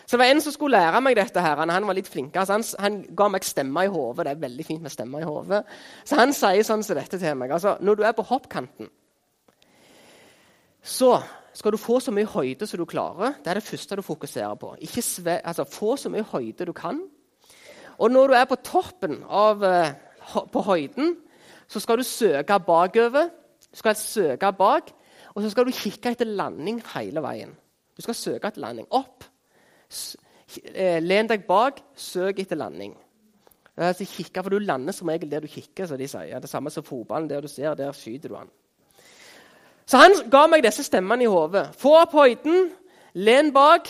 Så 0.06 0.18
det 0.18 0.20
var 0.20 0.32
En 0.32 0.42
som 0.42 0.52
skulle 0.52 0.78
lære 0.78 1.02
meg 1.02 1.16
dette. 1.16 1.42
her, 1.42 1.56
Han 1.56 1.88
var 1.88 1.94
litt 1.94 2.08
flinkere. 2.08 2.46
så 2.46 2.54
han, 2.54 2.64
han, 2.80 3.06
ga 3.16 3.28
meg 3.28 3.44
stemme 3.44 3.84
i 3.84 3.88
hodet. 3.88 4.26
Det 4.26 4.32
er 4.32 4.50
veldig 4.50 4.66
fint 4.66 4.82
med 4.82 4.92
stemme 4.92 5.22
i 5.22 5.24
hodet. 5.24 5.64
Så 6.06 6.16
han 6.16 6.34
sier 6.34 6.64
sånn 6.64 6.84
som 6.84 6.96
dette 6.96 7.20
til 7.20 7.36
meg. 7.36 7.52
altså, 7.52 7.78
Når 7.82 7.96
du 7.96 8.04
er 8.04 8.12
på 8.12 8.24
hoppkanten, 8.24 8.90
så 10.84 11.22
skal 11.54 11.72
du 11.72 11.78
få 11.78 12.00
så 12.00 12.12
mye 12.12 12.26
høyde 12.26 12.68
som 12.68 12.78
du 12.78 12.86
klarer. 12.86 13.34
Det 13.44 13.48
er 13.48 13.54
det 13.54 13.64
første 13.64 13.96
du 13.96 14.02
fokuserer 14.02 14.56
på. 14.56 14.76
Ikke 14.82 15.02
sve, 15.02 15.40
altså, 15.44 15.64
Få 15.64 15.96
så 15.96 16.10
mye 16.10 16.24
høyde 16.24 16.66
du 16.66 16.74
kan. 16.74 17.00
Og 17.98 18.12
når 18.12 18.28
du 18.28 18.34
er 18.34 18.46
på 18.46 18.56
toppen 18.56 19.24
av, 19.30 19.64
uh, 19.64 20.44
på 20.52 20.62
høyden, 20.62 21.16
så 21.68 21.80
skal 21.80 21.98
du 21.98 22.04
søke 22.04 22.60
bakover. 22.60 23.30
Du 23.72 23.78
skal 23.78 23.96
søke 23.96 24.52
bak, 24.52 24.92
og 25.36 25.42
så 25.44 25.50
skal 25.50 25.66
du 25.66 25.72
kikke 25.72 26.12
etter 26.12 26.26
landing 26.26 26.84
hele 26.96 27.22
veien. 27.22 27.56
Du 27.98 28.02
skal 28.02 28.14
søke 28.14 28.48
etter 28.48 28.62
landing. 28.62 28.88
Opp, 28.92 29.24
Eh, 29.24 29.33
len 31.02 31.30
deg 31.30 31.48
bak, 31.48 31.80
søk 31.96 32.40
etter 32.44 32.60
landing. 32.60 32.94
Altså, 33.78 34.06
kikker, 34.06 34.44
for 34.44 34.50
Du 34.50 34.60
lander 34.60 34.94
som 34.94 35.10
regel 35.10 35.32
der 35.32 35.40
du 35.40 35.48
kikker. 35.48 35.86
som 35.86 35.98
de 35.98 36.08
sier. 36.08 36.40
Det 36.40 36.50
samme 36.50 36.70
som 36.70 36.84
fotballen. 36.84 37.30
Der 37.30 37.42
du 37.42 37.48
ser, 37.48 37.74
der 37.74 37.92
skyter 37.92 38.30
du 38.30 38.36
han. 38.36 38.50
Så 39.86 39.98
han 39.98 40.12
ga 40.32 40.48
meg 40.48 40.64
disse 40.64 40.84
stemmene 40.84 41.24
i 41.24 41.28
hodet. 41.28 41.76
Få 41.76 41.96
opp 42.02 42.14
høyden, 42.14 42.72
len 43.14 43.52
bak 43.54 43.90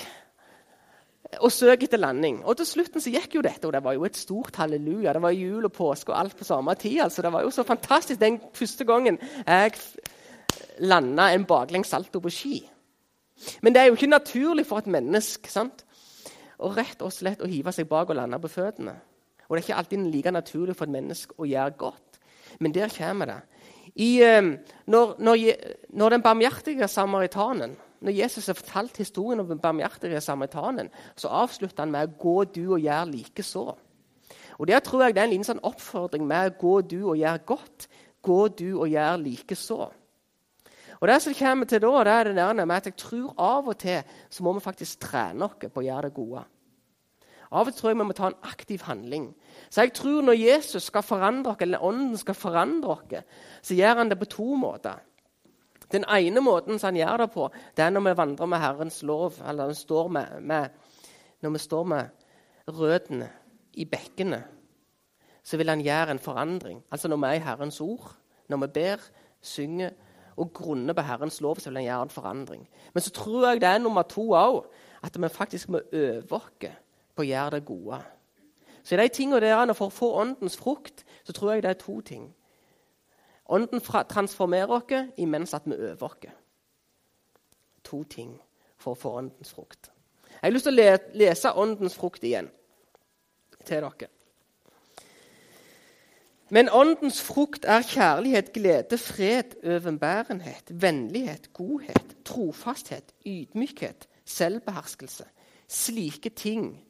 og 1.41 1.51
søk 1.51 1.83
etter 1.83 1.97
landing. 1.97 2.43
Og 2.45 2.57
Til 2.57 2.65
slutten 2.65 3.01
så 3.01 3.11
gikk 3.13 3.35
jo 3.35 3.41
dette, 3.41 3.65
og 3.67 3.73
det 3.73 3.83
var 3.83 3.93
jo 3.93 4.05
et 4.05 4.17
stort 4.17 4.55
halleluja. 4.55 5.13
Det 5.13 5.21
var 5.21 5.31
jul 5.31 5.65
og 5.65 5.73
påske 5.73 6.11
og 6.11 6.19
alt 6.19 6.37
på 6.37 6.43
samme 6.43 6.75
tid. 6.75 7.01
altså 7.01 7.21
Det 7.21 7.33
var 7.33 7.41
jo 7.41 7.49
så 7.49 7.63
fantastisk 7.63 8.19
den 8.19 8.41
første 8.53 8.85
gangen 8.85 9.19
jeg 9.47 9.73
landa 10.79 11.33
en 11.33 11.45
baklengs 11.45 11.87
salto 11.87 12.19
på 12.19 12.29
ski. 12.29 12.69
Men 13.61 13.73
det 13.73 13.81
er 13.81 13.85
jo 13.85 13.93
ikke 13.93 14.07
naturlig 14.07 14.65
for 14.65 14.77
et 14.77 14.87
menneske. 14.87 15.49
sant? 15.49 15.85
Og 16.63 16.77
rett 16.77 17.01
og 17.03 17.13
slett 17.13 17.43
å 17.43 17.49
hive 17.49 17.73
seg 17.75 17.89
bak 17.89 18.09
og 18.09 18.17
lande 18.19 18.39
på 18.41 18.51
føttene. 18.51 18.95
Og 19.47 19.55
Det 19.55 19.61
er 19.61 19.67
ikke 19.67 19.79
alltid 19.81 20.05
like 20.11 20.31
naturlig 20.31 20.75
for 20.75 20.87
et 20.87 20.95
menneske 20.95 21.35
å 21.37 21.47
gjøre 21.47 21.77
godt, 21.77 22.19
men 22.59 22.73
der 22.73 22.89
kommer 22.89 23.29
det. 23.29 23.41
I, 23.95 24.23
ehm, 24.23 24.55
når, 24.87 25.15
når, 25.19 25.41
når, 25.89 26.09
den 26.09 26.23
barmhjertige 26.23 26.87
samaritanen 26.87 27.75
når 28.03 28.15
Jesus 28.17 28.47
har 28.49 28.57
fortalt 28.57 28.97
historien 28.97 29.39
om 29.39 29.47
den 29.47 29.59
barmhjertige 29.59 30.21
samaritanen, 30.21 30.89
så 31.15 31.27
avslutter 31.27 31.83
han 31.83 31.91
med 31.91 32.17
'gå 32.19 32.43
du 32.43 32.73
og 32.73 32.79
gjør 32.79 33.05
likeså'. 33.05 33.75
Og 34.59 34.67
Der 34.67 34.79
tror 34.79 35.03
jeg 35.03 35.15
det 35.15 35.21
er 35.21 35.23
en 35.23 35.29
liten 35.29 35.43
sånn 35.43 35.63
oppfordring 35.63 36.27
med 36.27 36.57
'gå 36.57 36.81
du 36.81 37.09
og 37.09 37.17
gjør 37.17 37.37
godt'. 37.37 37.87
Gå 38.21 38.47
du 38.47 38.79
og 38.79 38.87
gjør 38.87 39.17
likeså. 39.17 39.91
Og 40.99 41.07
det 41.07 41.21
som 41.21 41.33
kommer 41.33 41.65
til 41.65 41.81
da, 41.81 42.03
det 42.03 42.13
er 42.13 42.23
det 42.23 42.35
der 42.35 42.65
med 42.65 42.75
at 42.75 42.85
jeg 42.85 42.95
tror 42.95 43.33
av 43.37 43.67
og 43.67 43.77
til 43.77 44.03
så 44.29 44.43
må 44.43 44.53
vi 44.53 44.59
faktisk 44.59 44.99
trene 44.99 45.45
oss 45.45 45.55
på 45.59 45.81
å 45.81 45.83
gjøre 45.83 46.01
det 46.01 46.13
gode. 46.13 46.43
Av 47.53 47.67
og 47.67 47.73
til 47.73 47.79
tror 47.79 47.91
jeg 47.91 47.97
vi 47.99 48.05
må 48.09 48.15
ta 48.17 48.27
en 48.31 48.45
aktiv 48.49 48.81
handling. 48.87 49.27
Så 49.69 49.85
jeg 49.85 49.93
tror 49.93 50.23
når 50.25 50.39
Jesus 50.39 50.89
skal 50.89 51.05
forandre 51.05 51.53
oss, 51.53 51.61
eller 51.61 51.83
Ånden 51.85 52.17
skal 52.17 52.37
forandre 52.37 52.95
oss, 52.95 53.35
så 53.61 53.77
gjør 53.77 54.01
han 54.01 54.09
det 54.09 54.17
på 54.19 54.29
to 54.33 54.55
måter. 54.57 55.01
Den 55.93 56.05
ene 56.09 56.41
måten 56.41 56.79
han 56.81 56.97
gjør 56.97 57.17
det 57.17 57.29
på, 57.35 57.49
det 57.77 57.85
er 57.85 57.93
når 57.93 58.07
vi 58.07 58.17
vandrer 58.17 58.49
med 58.49 58.59
Herrens 58.59 59.03
lov. 59.03 59.33
eller 59.47 59.63
når 59.63 59.67
vi 59.67 59.75
står 59.75 60.07
med, 60.07 60.41
med, 60.41 60.69
når 61.41 61.49
vi 61.49 61.59
står 61.59 61.83
med 61.83 62.05
røttene 62.67 63.29
i 63.73 63.85
bekkene, 63.85 64.43
så 65.43 65.57
vil 65.57 65.69
han 65.69 65.81
gjøre 65.81 66.11
en 66.11 66.19
forandring. 66.19 66.83
Altså 66.91 67.07
når 67.07 67.17
vi 67.17 67.27
er 67.27 67.33
i 67.33 67.45
Herrens 67.45 67.81
ord, 67.81 68.15
når 68.49 68.57
vi 68.57 68.67
ber, 68.67 68.97
synger 69.41 69.91
og 70.37 70.53
grunner 70.53 70.93
på 70.93 71.01
Herrens 71.01 71.41
lov, 71.41 71.59
så 71.59 71.69
vil 71.69 71.77
han 71.77 71.85
gjøre 71.85 72.01
en 72.01 72.09
forandring. 72.09 72.69
Men 72.93 73.01
så 73.01 73.11
tror 73.11 73.49
jeg 73.49 73.61
det 73.61 73.69
er 73.69 73.77
nummer 73.77 74.01
to 74.01 74.33
òg, 74.33 74.65
at 75.03 75.21
vi 75.21 75.27
faktisk 75.27 75.69
må 75.69 75.81
øve 75.91 76.31
oss 76.31 76.71
på 77.15 77.23
å 77.23 77.27
gjøre 77.27 77.57
det 77.57 77.65
gode. 77.65 77.99
Så 78.83 78.95
i 78.95 78.99
de 78.99 79.09
tingene 79.09 79.39
der, 79.41 79.73
For 79.73 79.87
å 79.87 79.89
få 79.89 80.13
åndens 80.21 80.57
frukt 80.57 81.05
så 81.23 81.33
tror 81.33 81.53
jeg 81.53 81.63
det 81.63 81.69
er 81.69 81.79
to 81.79 82.01
ting. 82.01 82.33
Ånden 83.49 83.81
transformerer 83.81 84.71
oss 84.71 85.13
imens 85.17 85.53
at 85.53 85.63
vi 85.65 85.75
øver 85.75 86.03
oss. 86.03 86.31
To 87.83 88.03
ting 88.03 88.39
for 88.77 88.91
å 88.91 88.99
få 88.99 89.17
åndens 89.17 89.53
frukt. 89.53 89.91
Jeg 90.41 90.49
har 90.49 90.51
lyst 90.51 90.65
til 90.65 90.79
å 90.79 90.97
lese 91.13 91.51
åndens 91.55 91.95
frukt 91.95 92.23
igjen 92.23 92.49
til 93.65 93.81
dere. 93.81 94.09
Men 96.49 96.69
åndens 96.69 97.21
frukt 97.21 97.65
er 97.65 97.81
kjærlighet, 97.81 98.51
glede, 98.53 98.97
fred, 98.97 99.55
overbærenhet, 99.63 100.69
vennlighet, 100.69 101.53
godhet, 101.53 102.15
trofasthet, 102.25 103.13
ydmykhet, 103.25 104.07
selvbeherskelse. 104.25 105.25
Slike 105.67 106.29
ting 106.29 106.83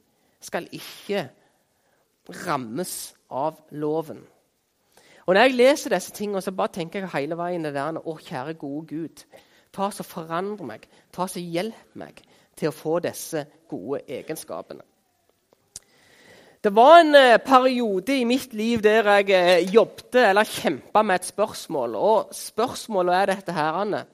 skal 0.43 0.67
ikke 0.71 1.27
rammes 2.45 3.13
av 3.31 3.57
loven. 3.71 4.21
Og 5.25 5.33
Når 5.33 5.41
jeg 5.41 5.55
leser 5.55 5.95
disse 5.95 6.11
tingene, 6.11 6.41
så 6.41 6.51
bare 6.51 6.75
tenker 6.75 7.03
jeg 7.03 7.13
hele 7.13 7.37
veien 7.39 7.63
det 7.63 7.73
der 7.75 7.99
Å, 7.99 8.15
kjære, 8.19 8.57
gode 8.59 8.87
Gud. 8.87 9.25
Ta 9.73 9.89
så 9.91 10.03
Forandre 10.03 10.65
meg. 10.67 10.87
Ta 11.11 11.27
så 11.27 11.39
Hjelp 11.39 11.95
meg 11.95 12.19
til 12.59 12.69
å 12.69 12.75
få 12.75 12.99
disse 13.03 13.45
gode 13.71 14.03
egenskapene. 14.07 14.83
Det 16.63 16.71
var 16.71 17.01
en 17.01 17.15
eh, 17.19 17.41
periode 17.43 18.15
i 18.15 18.23
mitt 18.23 18.53
liv 18.55 18.79
der 18.83 19.09
jeg 19.17 19.33
eh, 19.35 19.71
jobbet 19.73 20.15
eller 20.21 20.47
kjempa 20.47 21.01
med 21.03 21.19
et 21.19 21.27
spørsmål. 21.27 21.97
Og 21.99 22.29
spørsmålet 22.37 23.15
er 23.17 23.31
dette 23.33 23.55
her, 23.55 23.79
Anne. 23.81 24.05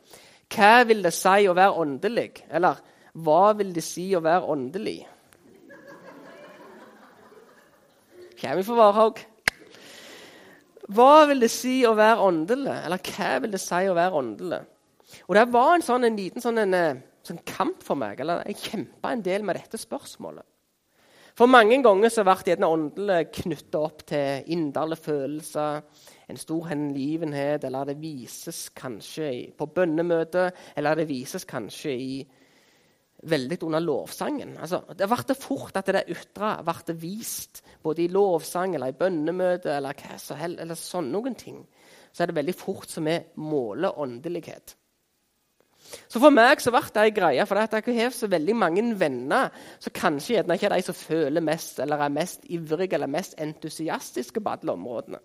Hva 0.50 0.72
vil 0.89 1.04
det 1.06 1.12
si 1.13 1.46
å 1.46 1.54
være 1.54 1.84
åndelig? 1.84 2.32
Eller 2.50 2.80
hva 3.22 3.52
vil 3.58 3.70
det 3.76 3.84
si 3.86 4.08
å 4.18 4.24
være 4.26 4.50
åndelig? 4.50 4.98
Kommer 8.39 8.63
fra 8.63 8.75
Varhaug. 8.78 9.17
Hva 10.95 11.25
vil 11.28 11.43
det 11.43 11.49
si 11.52 11.82
å 11.86 11.91
være 11.97 12.23
åndelig? 12.23 12.75
Eller 12.86 13.02
hva 13.12 13.34
vil 13.43 13.52
det 13.52 13.60
si 13.62 13.82
å 13.89 13.97
være 13.97 14.21
åndelig? 14.21 14.60
Og 15.28 15.36
Det 15.36 15.43
var 15.52 15.73
en, 15.75 15.84
sånn, 15.84 16.06
en 16.08 16.15
liten 16.15 16.41
sånn, 16.41 16.62
en, 16.63 16.73
eh, 16.73 17.02
sånn 17.25 17.41
kamp 17.45 17.84
for 17.84 17.99
meg. 17.99 18.19
eller 18.19 18.43
Jeg 18.47 18.63
kjempa 18.63 19.12
en 19.12 19.21
del 19.21 19.43
med 19.43 19.56
dette 19.56 19.78
spørsmålet. 19.78 20.45
For 21.36 21.47
mange 21.47 21.84
ganger 21.84 22.10
så 22.10 22.23
ble 22.23 22.36
gjerne 22.45 22.67
åndelig 22.67 23.32
knytta 23.32 23.80
opp 23.80 24.06
til 24.08 24.43
inderlige 24.47 25.04
følelser, 25.04 25.84
en 26.30 26.38
stor 26.38 26.67
hengivenhet, 26.67 27.63
eller 27.63 27.86
det 27.86 28.02
vises 28.02 28.69
kanskje 28.69 29.52
på 29.58 29.65
bønnemøter, 29.65 30.52
eller 30.75 30.95
det 30.95 31.08
vises 31.08 31.45
kanskje 31.45 31.91
i 31.91 32.28
veldig 33.23 33.58
under 33.67 33.84
lovsangen. 33.84 34.55
Altså, 34.62 34.82
det 34.95 35.08
ble 35.12 35.36
fort 35.36 35.77
at 35.79 35.91
det 35.91 36.05
ytre 36.13 36.53
ble 36.65 36.95
vist, 37.01 37.63
både 37.84 38.05
i 38.05 38.12
lovsang 38.12 38.75
eller 38.75 38.93
i 38.93 38.99
bønnemøte 38.99 39.73
eller, 39.75 39.97
hva 39.97 40.19
så 40.21 40.38
hell, 40.39 40.58
eller 40.60 40.79
sånn 40.79 41.12
noen 41.12 41.36
ting. 41.39 41.63
Så 42.12 42.23
er 42.23 42.32
det 42.32 42.39
veldig 42.39 42.55
fort 42.58 42.89
som 42.89 43.08
vi 43.08 43.17
måler 43.41 43.97
åndelighet. 43.99 44.75
Så 46.10 46.19
for 46.19 46.34
meg 46.34 46.60
så 46.62 46.73
ble 46.75 46.84
det 46.93 47.01
ei 47.01 47.13
greie, 47.15 47.45
for 47.47 47.60
jeg 47.60 47.97
har 47.97 48.13
så 48.13 48.27
veldig 48.29 48.55
mange 48.58 48.84
venner 48.99 49.53
så 49.82 49.91
kanskje 49.95 50.36
gjerne 50.36 50.58
ikke 50.58 50.67
er 50.69 50.75
de 50.75 50.86
som 50.86 50.97
føler 50.97 51.43
mest, 51.43 51.79
eller 51.79 52.03
er 52.03 52.13
mest 52.13 52.45
ivrige 52.51 52.97
eller 52.97 53.10
mest 53.10 53.38
entusiastiske 53.39 54.43
på 54.43 54.55
alle 54.55 54.75
områdene. 54.75 55.21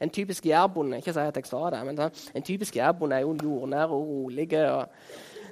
En 0.00 0.10
typisk 0.10 0.46
jærbonde 0.46 1.00
ikke 1.00 1.12
si 1.14 1.22
at 1.22 1.36
jeg 1.36 1.46
sa 1.48 1.64
det, 1.72 1.80
men 1.86 1.98
en 1.98 2.44
typisk 2.46 2.76
jærbonde 2.76 3.16
er 3.16 3.24
jo 3.26 3.34
jordnær 3.42 3.90
og 3.94 4.06
rolig. 4.06 4.52
Og 4.52 4.86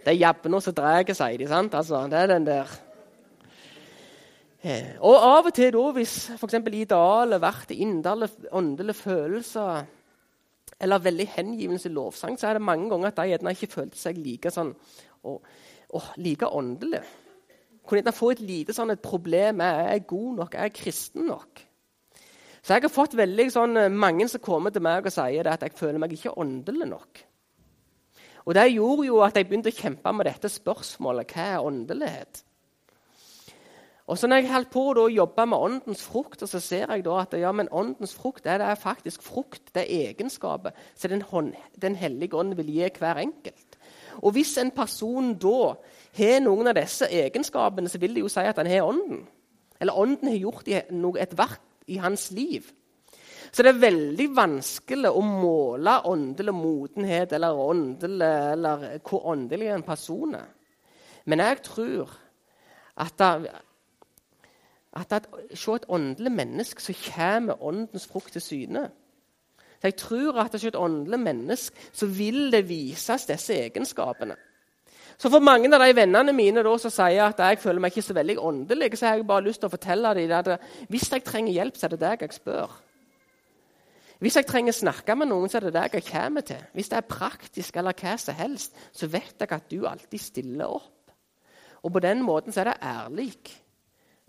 det 0.06 0.12
er 0.12 0.20
jabbene 0.20 0.60
som 0.62 0.74
drar, 0.74 1.02
sier 1.10 1.40
de. 1.40 1.48
sant? 1.50 1.74
Altså, 1.74 2.04
det 2.06 2.20
er 2.20 2.30
den 2.30 2.46
der 2.46 2.70
eh, 4.62 4.94
og 5.02 5.16
av 5.18 5.48
og 5.50 5.54
til, 5.56 5.72
da, 5.74 5.84
hvis 5.96 6.14
f.eks. 6.36 6.60
idealet 6.62 7.42
ble 7.42 7.78
inderlige 7.82 8.54
åndelige 8.54 9.00
følelser 9.00 9.84
eller 10.80 11.02
veldig 11.02 11.26
hengivelse 11.34 11.90
i 11.90 11.94
lovsang, 11.96 12.38
så 12.38 12.50
er 12.50 12.58
det 12.58 12.68
mange 12.68 12.90
ganger 12.90 13.10
at 13.10 13.18
de 13.18 13.30
gjerne 13.32 13.54
ikke 13.56 13.72
følte 13.72 13.98
seg 13.98 14.18
like 14.22 14.52
sånn, 14.52 14.74
og, 15.26 15.46
og 15.96 16.10
like 16.22 16.46
åndelig. 16.54 17.00
Kunne 17.82 18.02
gjerne 18.02 18.14
få 18.14 18.30
et 18.34 18.42
lite 18.44 18.76
sånn, 18.76 18.92
et 18.94 19.02
problem 19.02 19.62
er 19.64 19.86
jeg 19.94 20.06
god 20.12 20.42
nok, 20.42 20.54
er 20.54 20.68
jeg 20.68 20.78
kristen 20.84 21.26
nok. 21.32 21.64
Så 22.60 22.74
jeg 22.74 22.82
har 22.86 22.94
fått 22.94 23.18
veldig 23.18 23.46
sånn, 23.54 23.78
eh, 23.80 23.90
mange 23.90 24.28
som 24.30 24.42
kommer 24.42 24.74
til 24.74 24.86
meg 24.86 25.06
og 25.06 25.14
sier 25.14 25.50
at 25.50 25.66
jeg 25.66 25.74
føler 25.78 26.02
meg 26.02 26.14
ikke 26.14 26.38
åndelig 26.38 26.94
nok. 26.94 27.26
Og 28.46 28.54
Det 28.54 28.72
gjorde 28.72 29.06
jo 29.06 29.22
at 29.26 29.36
jeg 29.36 29.48
begynte 29.48 29.72
å 29.72 29.74
kjempe 29.74 30.12
med 30.14 30.28
dette 30.28 30.48
spørsmålet 30.50 31.32
hva 31.34 31.46
er 31.56 31.64
åndelighet. 31.66 32.42
Og 34.06 34.18
så 34.18 34.28
når 34.30 34.38
jeg 34.38 34.52
holdt 34.52 34.70
på 34.70 34.82
å 34.94 35.08
jobbe 35.10 35.46
med 35.50 35.58
åndens 35.58 36.04
frukt, 36.06 36.44
så 36.46 36.60
ser 36.62 36.92
jeg 36.94 37.02
at 37.10 37.34
ja, 37.40 37.50
åndens 37.50 38.14
frukt 38.14 38.44
det 38.44 38.54
er 38.62 38.78
faktisk 38.78 39.24
frukt, 39.26 39.72
det 39.74 39.82
er 39.82 40.12
egenskaper 40.12 40.76
som 40.94 41.10
den, 41.10 41.24
den, 41.82 41.96
hellige 41.98 42.38
ånd 42.38 42.54
vil 42.54 42.70
gi 42.70 42.86
hver 43.00 43.18
enkelt. 43.18 43.78
Og 44.22 44.36
hvis 44.36 44.54
en 44.62 44.70
person 44.70 45.34
da 45.34 45.74
har 46.16 46.38
noen 46.44 46.70
av 46.70 46.78
disse 46.78 47.10
egenskapene, 47.10 47.90
så 47.90 47.98
vil 47.98 48.14
det 48.14 48.22
jo 48.22 48.30
si 48.30 48.46
at 48.46 48.62
han 48.62 48.70
har 48.70 48.86
ånden. 48.86 49.26
Eller 49.80 49.98
ånden 49.98 50.30
har 50.30 50.38
gjort 50.38 50.70
et 50.70 51.36
verk 51.36 51.66
i 51.90 51.98
hans 51.98 52.30
liv. 52.30 52.70
Så 53.52 53.62
det 53.62 53.72
er 53.72 53.82
veldig 53.82 54.26
vanskelig 54.36 55.10
å 55.10 55.22
måle 55.24 55.98
åndelig 56.08 56.54
modenhet 56.54 57.32
eller, 57.36 57.56
åndelig, 57.56 58.32
eller 58.52 58.86
hvor 59.06 59.26
åndelig 59.32 59.72
en 59.74 59.86
person 59.86 60.34
er. 60.38 60.52
Men 61.26 61.42
jeg 61.42 61.62
tror 61.66 62.12
at 62.96 63.20
å 63.20 63.40
Se 64.96 65.74
et 65.74 65.84
åndelig 65.92 66.30
menneske, 66.32 66.80
så 66.80 66.94
kommer 67.12 67.60
åndens 67.60 68.06
frukt 68.08 68.32
til 68.32 68.40
syne. 68.40 68.86
Jeg 69.82 69.96
tror 70.00 70.38
at 70.40 70.54
hos 70.56 70.64
et 70.64 70.78
åndelig 70.78 71.18
menneske 71.20 71.90
så 71.92 72.06
vil 72.06 72.50
det 72.52 72.62
vises 72.68 73.26
disse 73.28 73.54
egenskapene. 73.66 74.36
Så 75.18 75.30
For 75.30 75.40
mange 75.40 75.68
av 75.74 75.80
de 75.80 75.96
vennene 75.96 76.32
mine 76.32 76.64
da, 76.64 76.72
som 76.78 76.92
sier 76.92 77.24
at 77.24 77.38
jeg 77.40 77.60
føler 77.60 77.80
meg 77.80 77.92
ikke 77.92 78.04
så 78.08 78.16
veldig 78.16 78.38
åndelig, 78.38 78.90
så 78.98 79.06
har 79.06 79.14
jeg 79.16 79.28
bare 79.28 79.46
lyst 79.46 79.60
til 79.60 79.68
å 79.68 79.72
fortelle 79.72 80.14
dem 80.14 80.32
at 80.36 80.50
hvis 80.88 81.12
jeg 81.12 81.24
trenger 81.24 81.52
hjelp, 81.52 81.76
så 81.76 81.86
er 81.86 81.94
det 81.94 82.00
deg 82.00 82.24
jeg 82.26 82.36
spør. 82.36 82.74
Hvis 84.22 84.38
jeg 84.38 84.46
trenger 84.48 84.72
å 84.72 84.78
snakke 84.78 85.16
med 85.18 85.28
noen, 85.28 85.50
så 85.52 85.58
er 85.58 85.66
det 85.66 85.74
det 85.76 85.84
jeg 85.98 86.06
kommer 86.08 86.44
til. 86.46 86.62
Hvis 86.72 86.88
det 86.88 86.98
er 86.98 87.08
praktisk 87.10 87.76
eller 87.76 87.96
hva 87.96 88.14
som 88.20 88.36
helst, 88.38 88.76
så 88.96 89.08
vet 89.12 89.36
jeg 89.42 89.52
at 89.52 89.68
du 89.68 89.84
alltid 89.88 90.22
stiller 90.22 90.72
opp. 90.78 91.12
Og 91.84 91.92
på 91.92 92.02
den 92.02 92.24
måten 92.24 92.54
så 92.54 92.62
er 92.62 92.70
det 92.70 92.78
ærlig. 92.82 93.32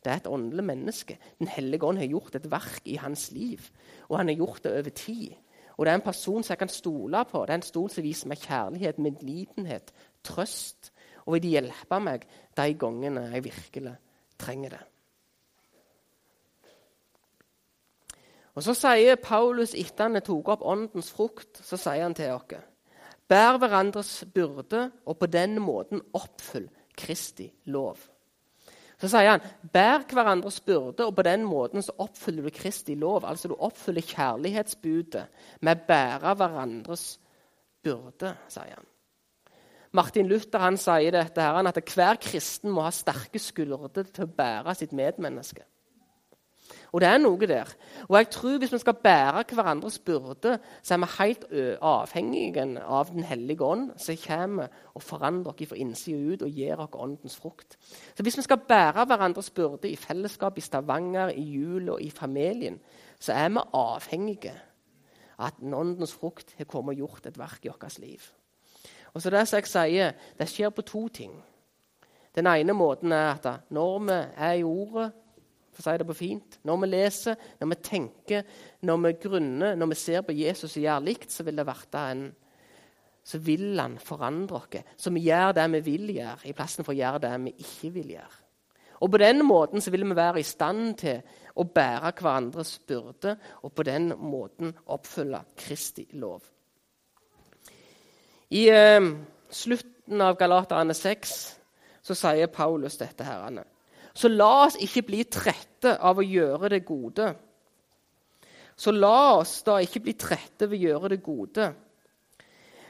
Det 0.03 0.11
er 0.11 0.19
et 0.19 0.29
åndelig 0.29 0.65
menneske. 0.67 1.17
Den 1.39 1.49
hellige 1.51 1.87
ånd 1.87 2.01
har 2.01 2.11
gjort 2.11 2.35
et 2.35 2.49
verk 2.51 2.83
i 2.85 2.99
hans 3.01 3.29
liv, 3.31 3.63
og 4.09 4.19
han 4.19 4.29
har 4.31 4.37
gjort 4.39 4.63
det 4.67 4.75
over 4.75 4.89
tid. 4.89 5.39
Og 5.77 5.85
Det 5.85 5.91
er 5.91 5.95
en 5.95 6.01
person 6.01 6.43
som 6.43 6.53
jeg 6.53 6.59
kan 6.59 6.73
stole 6.73 7.23
på. 7.31 7.45
Det 7.45 7.53
er 7.53 7.61
en 7.61 7.65
stol 7.65 7.89
som 7.93 8.03
viser 8.03 8.27
meg 8.27 8.41
kjærlighet, 8.41 8.99
medlidenhet, 8.99 9.93
trøst, 10.25 10.91
og 11.25 11.37
vil 11.37 11.51
hjelpe 11.51 11.99
meg 12.01 12.23
de 12.57 12.73
gangene 12.79 13.27
jeg 13.33 13.43
virkelig 13.45 13.95
trenger 14.39 14.69
det. 14.69 14.83
Og 18.57 18.63
Så 18.65 18.73
sier 18.73 19.19
Paulus 19.21 19.75
etter 19.77 20.09
han 20.09 20.17
tok 20.25 20.49
opp 20.55 20.65
åndens 20.65 21.11
frukt, 21.13 21.59
så 21.61 21.77
sier 21.77 22.07
han 22.07 22.17
til 22.17 22.33
oss 22.33 22.57
Bær 23.27 23.59
hverandres 23.59 24.23
byrde, 24.33 24.87
og 25.05 25.17
på 25.19 25.27
den 25.27 25.59
måten 25.61 26.01
oppfyll 26.15 26.69
Kristi 26.97 27.51
lov. 27.65 27.99
Så 28.97 29.11
sier 29.11 29.35
han 29.35 29.45
bær 29.73 30.07
hverandres 30.09 30.57
byrde, 30.65 31.05
og 31.05 31.13
på 31.19 31.25
den 31.27 31.43
måten 31.45 31.85
så 31.85 31.93
oppfyller 32.01 32.47
du 32.47 32.55
Kristi 32.55 32.95
lov. 32.97 33.27
Altså 33.29 33.51
du 33.51 33.53
oppfyller 33.59 34.01
kjærlighetsbudet 34.01 35.27
med 35.61 35.77
å 35.77 35.87
bære 35.91 36.33
hverandres 36.39 37.05
byrde, 37.85 38.33
sier 38.49 38.73
han. 38.73 38.89
Martin 39.93 40.27
Luther 40.27 40.63
han 40.65 40.79
sier 40.81 41.13
dette 41.13 41.41
her, 41.41 41.61
at 41.61 41.93
hver 41.93 42.17
kristen 42.21 42.73
må 42.73 42.87
ha 42.87 42.91
sterke 42.95 43.39
skuldre 43.39 43.91
til 44.01 44.25
å 44.25 44.33
bære 44.39 44.73
sitt 44.79 44.97
medmenneske. 44.97 45.67
Og 46.91 47.01
det 47.01 47.09
er 47.09 47.17
noe 47.19 47.47
der. 47.49 47.71
Og 48.07 48.17
jeg 48.17 48.29
tror 48.29 48.57
Hvis 48.57 48.73
vi 48.73 48.77
skal 48.77 48.93
bære 48.93 49.43
hverandres 49.53 49.99
byrde, 49.99 50.59
så 50.83 50.93
er 50.93 50.97
vi 50.97 51.09
helt 51.19 51.45
avhengige 51.81 52.81
av 52.83 53.11
Den 53.13 53.23
hellige 53.23 53.63
ånd, 53.63 53.91
som 53.97 54.15
kommer 54.27 54.67
og 54.93 55.03
forandrer 55.03 55.51
oss 55.51 55.69
fra 55.69 55.75
innsida 55.75 56.33
ut 56.33 56.41
og 56.41 56.49
gir 56.49 56.79
oss 56.79 56.93
åndens 56.93 57.35
frukt. 57.35 57.77
Så 58.15 58.23
Hvis 58.23 58.37
vi 58.37 58.41
skal 58.41 58.57
bære 58.57 59.05
hverandres 59.05 59.49
byrde 59.49 59.89
i 59.89 59.95
fellesskap, 59.95 60.57
i 60.57 60.61
Stavanger, 60.61 61.29
i 61.29 61.41
jul 61.41 61.89
og 61.89 62.01
i 62.01 62.09
familien, 62.09 62.79
så 63.19 63.33
er 63.33 63.49
vi 63.49 63.59
avhengige 63.73 64.53
av 65.37 65.45
at 65.47 65.53
åndens 65.61 66.13
frukt 66.13 66.55
har 66.57 66.65
kommet 66.65 66.95
og 66.95 66.97
gjort 66.97 67.25
et 67.25 67.37
verk 67.37 67.65
i 67.65 67.69
vårt 67.69 67.99
liv. 67.99 68.21
Og 69.13 69.21
så 69.21 69.29
det 69.29 69.47
som 69.47 69.57
jeg 69.57 69.67
sier, 69.67 70.11
det 70.37 70.49
skjer 70.49 70.69
på 70.69 70.81
to 70.81 71.07
ting. 71.07 71.43
Den 72.35 72.47
ene 72.47 72.73
måten 72.73 73.11
er 73.11 73.33
at 73.33 73.69
når 73.69 73.99
vi 73.99 74.17
er 74.37 74.51
i 74.59 74.63
ordet 74.63 75.11
for 75.77 75.85
å 75.85 75.91
si 75.91 76.01
det 76.01 76.09
på 76.09 76.17
fint. 76.17 76.57
Når 76.65 76.81
vi 76.81 76.89
leser, 76.89 77.37
når 77.61 77.71
vi 77.71 77.77
tenker, 77.85 78.51
når 78.89 79.03
vi 79.05 79.13
grunner, 79.27 79.77
når 79.77 79.93
vi 79.93 79.99
ser 80.01 80.25
på 80.25 80.35
Jesus 80.35 80.73
og 80.73 80.83
gjør 80.83 81.05
likt, 81.05 81.29
så 81.33 81.45
vil 81.45 81.61
det 81.61 81.67
være 81.69 82.03
en 82.11 82.27
så 83.27 83.41
vil 83.43 83.75
han 83.75 83.97
forandre 83.99 84.55
oss, 84.55 84.83
så 84.95 85.11
vi 85.11 85.25
gjør 85.25 85.51
det 85.57 85.65
vi 85.73 85.79
vil 85.83 86.11
gjøre, 86.15 86.47
i 86.47 86.53
plassen 86.55 86.85
for 86.87 86.93
å 86.93 86.97
gjøre 86.97 87.19
det 87.25 87.31
vi 87.43 87.51
ikke 87.59 87.89
vil 87.97 88.13
gjøre. 88.13 88.37
Og 89.03 89.11
På 89.11 89.19
den 89.21 89.43
måten 89.45 89.83
så 89.83 89.91
vil 89.91 90.05
vi 90.07 90.15
være 90.15 90.39
i 90.39 90.47
stand 90.47 90.95
til 91.03 91.19
å 91.59 91.65
bære 91.67 92.13
hverandres 92.17 92.77
byrde 92.87 93.35
og 93.61 93.73
på 93.75 93.83
den 93.85 94.13
måten 94.17 94.71
oppfylle 94.87 95.43
Kristi 95.59 96.07
lov. 96.17 96.41
I 98.49 98.63
eh, 98.71 99.11
slutten 99.51 100.23
av 100.23 100.39
Galaterne 100.39 100.95
6 100.95 101.35
så 102.07 102.15
sier 102.15 102.47
Paulus 102.47 102.95
dette. 102.97 103.27
her, 103.27 103.63
så 104.17 104.29
la 104.33 104.63
oss 104.65 104.77
ikke 104.81 105.03
bli 105.05 105.25
trette 105.29 105.93
av 106.01 106.17
å 106.17 106.25
gjøre 106.25 106.71
det 106.73 106.81
gode. 106.87 107.27
Så 108.77 108.93
la 108.93 109.37
oss 109.37 109.59
da 109.65 109.77
ikke 109.81 110.01
bli 110.05 110.15
trette 110.17 110.65
ved 110.65 110.79
å 110.79 110.87
gjøre 110.87 111.11
det 111.13 111.19
gode. 111.25 111.67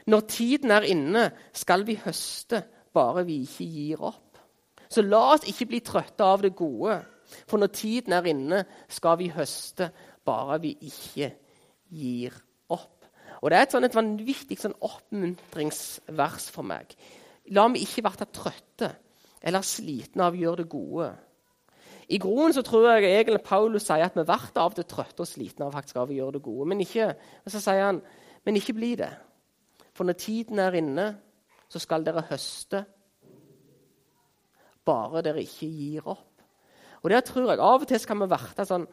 Når 0.07 0.23
tiden 0.31 0.71
er 0.71 0.87
inne, 0.87 1.25
skal 1.51 1.83
vi 1.87 1.97
høste, 1.99 2.61
bare 2.95 3.25
vi 3.27 3.41
ikke 3.43 3.67
gir 3.67 4.03
opp. 4.07 4.39
Så 4.87 5.03
la 5.03 5.33
oss 5.33 5.43
ikke 5.51 5.67
bli 5.67 5.81
trøtte 5.83 6.23
av 6.23 6.45
det 6.45 6.53
gode, 6.55 7.01
for 7.43 7.59
når 7.59 7.73
tiden 7.75 8.15
er 8.15 8.29
inne, 8.31 8.61
skal 8.87 9.17
vi 9.19 9.27
høste, 9.35 9.89
bare 10.23 10.61
vi 10.63 10.77
ikke 10.79 11.33
gir 11.91 12.37
opp. 12.71 13.03
Og 13.41 13.51
Det 13.51 13.57
er 13.57 13.67
et, 13.67 13.75
sånn, 13.75 13.83
et 13.83 13.95
vanvittig 13.95 14.57
sånn 14.61 14.77
oppmuntringsvers 14.79 16.47
for 16.55 16.67
meg. 16.67 16.95
La 17.51 17.67
meg 17.67 17.83
ikke 17.83 18.05
være 18.07 18.29
trøtte 18.31 18.93
eller 19.41 19.65
slitne 19.65 20.27
av 20.27 20.35
å 20.35 20.41
gjøre 20.41 20.63
det 20.63 20.69
gode. 20.71 21.09
I 22.07 22.19
groen 22.23 22.53
så 22.55 22.63
tror 22.63 22.87
jeg 22.87 23.09
egentlig 23.09 23.43
Paulus 23.43 23.85
sier 23.87 24.05
at 24.05 24.15
vi 24.15 24.23
blir 24.23 24.61
av 24.61 24.75
til 24.75 24.87
trøtte 24.87 25.25
og 25.25 25.27
slitne 25.27 25.67
av, 25.67 25.73
faktisk 25.75 25.99
av 25.99 26.11
å 26.11 26.15
gjøre 26.15 26.37
det 26.37 26.43
gode. 26.45 26.67
Men 26.71 26.83
ikke, 26.85 27.11
så 27.51 27.59
sier 27.59 27.83
han 27.89 27.99
men 28.47 28.55
ikke 28.55 28.77
bli 28.77 28.93
det. 28.95 29.09
For 29.91 30.07
når 30.07 30.15
tiden 30.21 30.59
er 30.63 30.77
inne, 30.79 31.07
så 31.67 31.81
skal 31.83 32.05
dere 32.05 32.23
høste. 32.29 32.85
Bare 34.87 35.23
dere 35.25 35.43
ikke 35.43 35.67
gir 35.67 36.07
opp. 36.07 36.45
Og 37.03 37.11
det 37.11 37.25
tror 37.27 37.51
jeg 37.51 37.59
Av 37.59 37.83
og 37.83 37.89
til 37.89 37.99
skal 37.99 38.21
vi 38.21 38.29
verte 38.31 38.65
sånn 38.65 38.87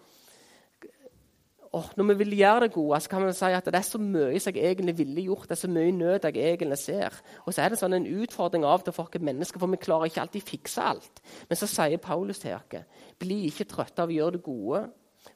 oh, 1.75 1.87
Når 1.97 2.05
vi 2.05 2.15
vil 2.23 2.37
gjøre 2.39 2.61
det 2.61 2.73
gode, 2.73 3.01
så 3.01 3.11
kan 3.11 3.27
vi 3.27 3.33
si 3.35 3.51
at 3.57 3.67
det 3.67 3.79
er 3.79 3.87
så 3.87 3.99
mye 3.99 4.41
som 4.41 4.55
jeg 4.55 4.71
egentlig 4.71 4.99
ville 4.99 5.25
gjort. 5.27 5.49
Det 5.49 5.57
er 5.57 5.63
så 5.63 5.71
mye 5.71 5.93
nød 5.93 6.29
jeg 6.29 6.37
egentlig 6.37 6.79
ser. 6.79 7.17
Og 7.45 7.55
så 7.55 7.63
er 7.63 7.73
det 7.73 7.79
sånn 7.81 7.97
en 7.97 8.07
utfordring 8.07 8.67
av 8.69 8.85
det 8.87 8.95
for 8.95 9.09
oss 9.09 9.27
mennesker, 9.29 9.61
for 9.61 9.73
vi 9.73 9.81
klarer 9.83 10.11
ikke 10.11 10.23
alltid 10.25 10.47
fikse 10.49 10.83
alt. 10.83 11.23
Men 11.49 11.59
så 11.59 11.69
sier 11.71 12.03
Paulus 12.03 12.43
til 12.43 12.55
oss 12.55 12.85
bli 13.19 13.45
ikke 13.49 13.67
trøtte 13.71 14.05
av 14.05 14.13
å 14.13 14.19
gjøre 14.19 14.39
det 14.39 14.45
gode, 14.47 14.85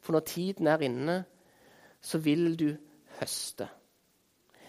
for 0.01 0.15
når 0.15 0.27
tiden 0.29 0.69
er 0.71 0.85
inne, 0.85 1.23
så 2.01 2.19
vil 2.23 2.53
du 2.57 2.71
høste. 3.19 3.69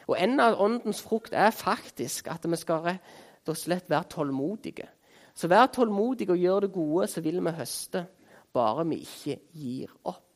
Og 0.10 0.18
En 0.18 0.40
av 0.40 0.58
åndens 0.62 1.02
frukt 1.06 1.34
er 1.34 1.52
faktisk 1.54 2.32
at 2.34 2.46
vi 2.50 2.58
skal 2.58 2.82
rett 2.86 3.50
og 3.50 3.58
slett 3.58 3.90
være 3.90 4.10
tålmodige. 4.10 4.88
Så 5.36 5.48
vær 5.48 5.70
tålmodig 5.72 6.30
og 6.30 6.38
gjør 6.38 6.66
det 6.66 6.72
gode, 6.74 7.08
så 7.08 7.22
vil 7.22 7.40
vi 7.46 7.52
høste. 7.52 8.08
Bare 8.54 8.88
vi 8.90 9.04
ikke 9.06 9.38
gir 9.54 9.94
opp. 10.04 10.29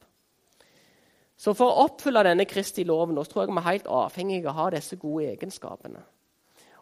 Så 1.44 1.52
For 1.58 1.68
å 1.68 1.88
oppfylle 1.90 2.24
denne 2.24 2.46
Kristi 2.48 2.86
loven 2.88 3.18
så 3.20 3.26
tror 3.28 3.44
jeg 3.44 3.52
vi 3.52 3.60
er 3.60 3.68
helt 3.68 3.88
avhengige 3.92 4.48
av 4.48 4.54
å 4.54 4.60
ha 4.62 4.68
disse 4.72 4.96
gode 4.96 5.34
egenskapene. 5.34 6.04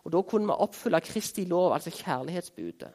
Og 0.03 0.11
Da 0.13 0.21
kunne 0.21 0.49
vi 0.49 0.63
oppfylle 0.65 1.01
Kristi 1.01 1.45
lov, 1.49 1.73
altså 1.73 1.89
kjærlighetsbudet. 1.89 2.91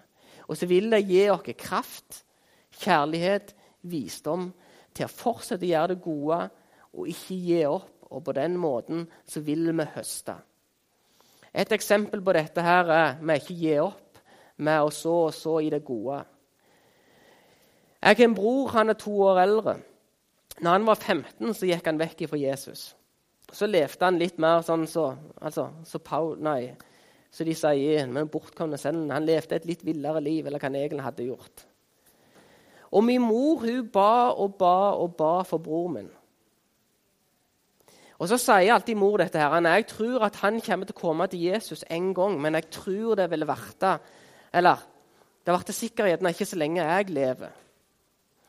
Og 0.46 0.56
så 0.56 0.66
vil 0.66 0.90
det 0.90 1.02
gi 1.08 1.24
oss 1.30 1.42
kraft, 1.58 2.22
kjærlighet, 2.70 3.54
visdom 3.82 4.52
til 4.94 5.06
å 5.06 5.10
fortsette 5.10 5.66
å 5.66 5.70
gjøre 5.72 5.94
det 5.94 6.02
gode 6.02 6.38
og 6.94 7.10
ikke 7.10 7.34
gi 7.34 7.64
opp. 7.66 7.92
Og 8.06 8.22
på 8.22 8.32
den 8.32 8.54
måten 8.56 9.02
så 9.26 9.40
vil 9.42 9.66
vi 9.74 9.84
høste. 9.96 10.36
Et 11.50 11.72
eksempel 11.72 12.22
på 12.22 12.32
dette 12.36 12.62
her 12.62 12.90
er 12.94 13.16
vi 13.18 13.34
ikke 13.40 13.58
gi 13.58 13.74
opp, 13.82 14.20
med 14.56 14.86
å 14.86 14.92
så 14.94 15.16
og 15.26 15.34
så 15.34 15.58
i 15.60 15.70
det 15.70 15.82
gode. 15.84 16.20
Jeg 17.98 18.16
har 18.16 18.24
en 18.24 18.34
bror, 18.38 18.68
han 18.68 18.90
er 18.94 18.98
to 19.00 19.12
år 19.26 19.40
eldre. 19.42 19.74
Når 20.60 20.70
han 20.70 20.86
var 20.86 20.94
15, 20.94 21.54
så 21.54 21.68
gikk 21.68 21.88
han 21.88 22.00
vekk 22.00 22.26
fra 22.30 22.38
Jesus. 22.40 22.88
Så 23.52 23.68
levde 23.68 24.04
han 24.04 24.18
litt 24.18 24.38
mer 24.42 24.64
sånn 24.66 24.86
så, 24.90 25.10
altså, 25.38 25.68
så 25.86 26.00
Paul, 26.02 26.36
nei, 26.42 26.74
så 27.30 27.44
de 27.44 27.54
sier 27.54 28.08
men 28.08 28.30
bortkomne 28.32 28.78
sønnen. 28.80 29.12
Han 29.12 29.26
levde 29.28 29.58
et 29.58 29.66
litt 29.68 29.84
villere 29.86 30.22
liv 30.24 30.46
eller 30.46 30.58
hva 30.58 30.70
han 30.70 30.78
egentlig 30.80 31.04
hadde 31.04 31.26
gjort. 31.28 31.66
Og 32.96 33.04
min 33.04 33.20
mor 33.20 33.60
hun 33.66 33.90
ba 33.92 34.32
og 34.32 34.56
ba 34.58 34.94
og 34.96 35.16
ba 35.18 35.32
for 35.44 35.60
bror 35.62 35.90
min. 35.92 36.08
Og 38.16 38.28
Så 38.28 38.38
sier 38.40 38.72
alltid 38.72 38.96
mor 38.96 39.18
dette 39.20 39.38
her, 39.38 39.60
jeg 39.60 39.86
tror 39.86 40.24
at 40.24 40.36
han 40.40 40.60
kommer 40.64 40.86
til 40.86 40.96
å 40.96 41.00
komme 41.00 41.26
til 41.28 41.42
Jesus 41.50 41.84
en 41.90 42.14
gang, 42.14 42.40
men 42.40 42.54
jeg 42.54 42.70
tror 42.70 43.14
det 43.14 43.30
ville 43.30 43.46
verte 43.46 43.98
Eller 44.52 44.80
det 45.44 45.52
ble 45.52 45.72
sikkert 45.72 46.24
ikke 46.24 46.46
så 46.46 46.56
lenge 46.56 46.82
jeg 46.82 47.10
lever. 47.10 47.50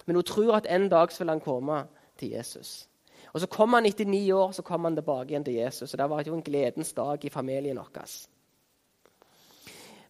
Men 0.06 0.16
hun 0.16 0.24
tror 0.24 0.56
at 0.56 0.68
en 0.70 0.90
dag 0.90 1.12
så 1.12 1.24
vil 1.24 1.30
han 1.30 1.44
komme 1.44 1.84
til 2.18 2.36
Jesus. 2.36 2.88
Og 3.34 3.42
Så 3.42 3.48
kom 3.48 3.74
han 3.74 3.86
etter 3.86 4.06
ni 4.06 4.32
år 4.32 4.52
så 4.52 4.64
kom 4.66 4.84
han 4.84 4.96
tilbake 4.96 5.32
igjen 5.32 5.44
til 5.44 5.60
Jesus. 5.60 5.94
og 5.94 6.00
Det 6.00 6.10
var 6.10 6.24
jo 6.24 6.34
en 6.36 6.44
gledens 6.44 6.94
dag 6.94 7.26
i 7.26 7.30
familien 7.30 7.78
vår. 7.78 8.28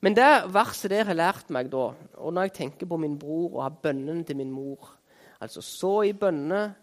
Men 0.01 0.15
det 0.15 0.53
verset 0.53 0.91
der 0.91 1.05
har 1.05 1.13
lært 1.13 1.49
meg 1.49 1.71
da, 1.71 1.93
og 2.17 2.33
når 2.33 2.41
jeg 2.41 2.53
tenker 2.53 2.85
på 2.85 2.97
min 2.97 3.17
bror 3.19 3.55
og 3.55 3.63
har 3.63 3.81
bønnen 3.83 4.23
til 4.23 4.37
min 4.37 4.51
mor 4.51 4.93
Altså 5.41 5.61
så 5.61 6.01
i 6.01 6.13
bønne, 6.13 6.75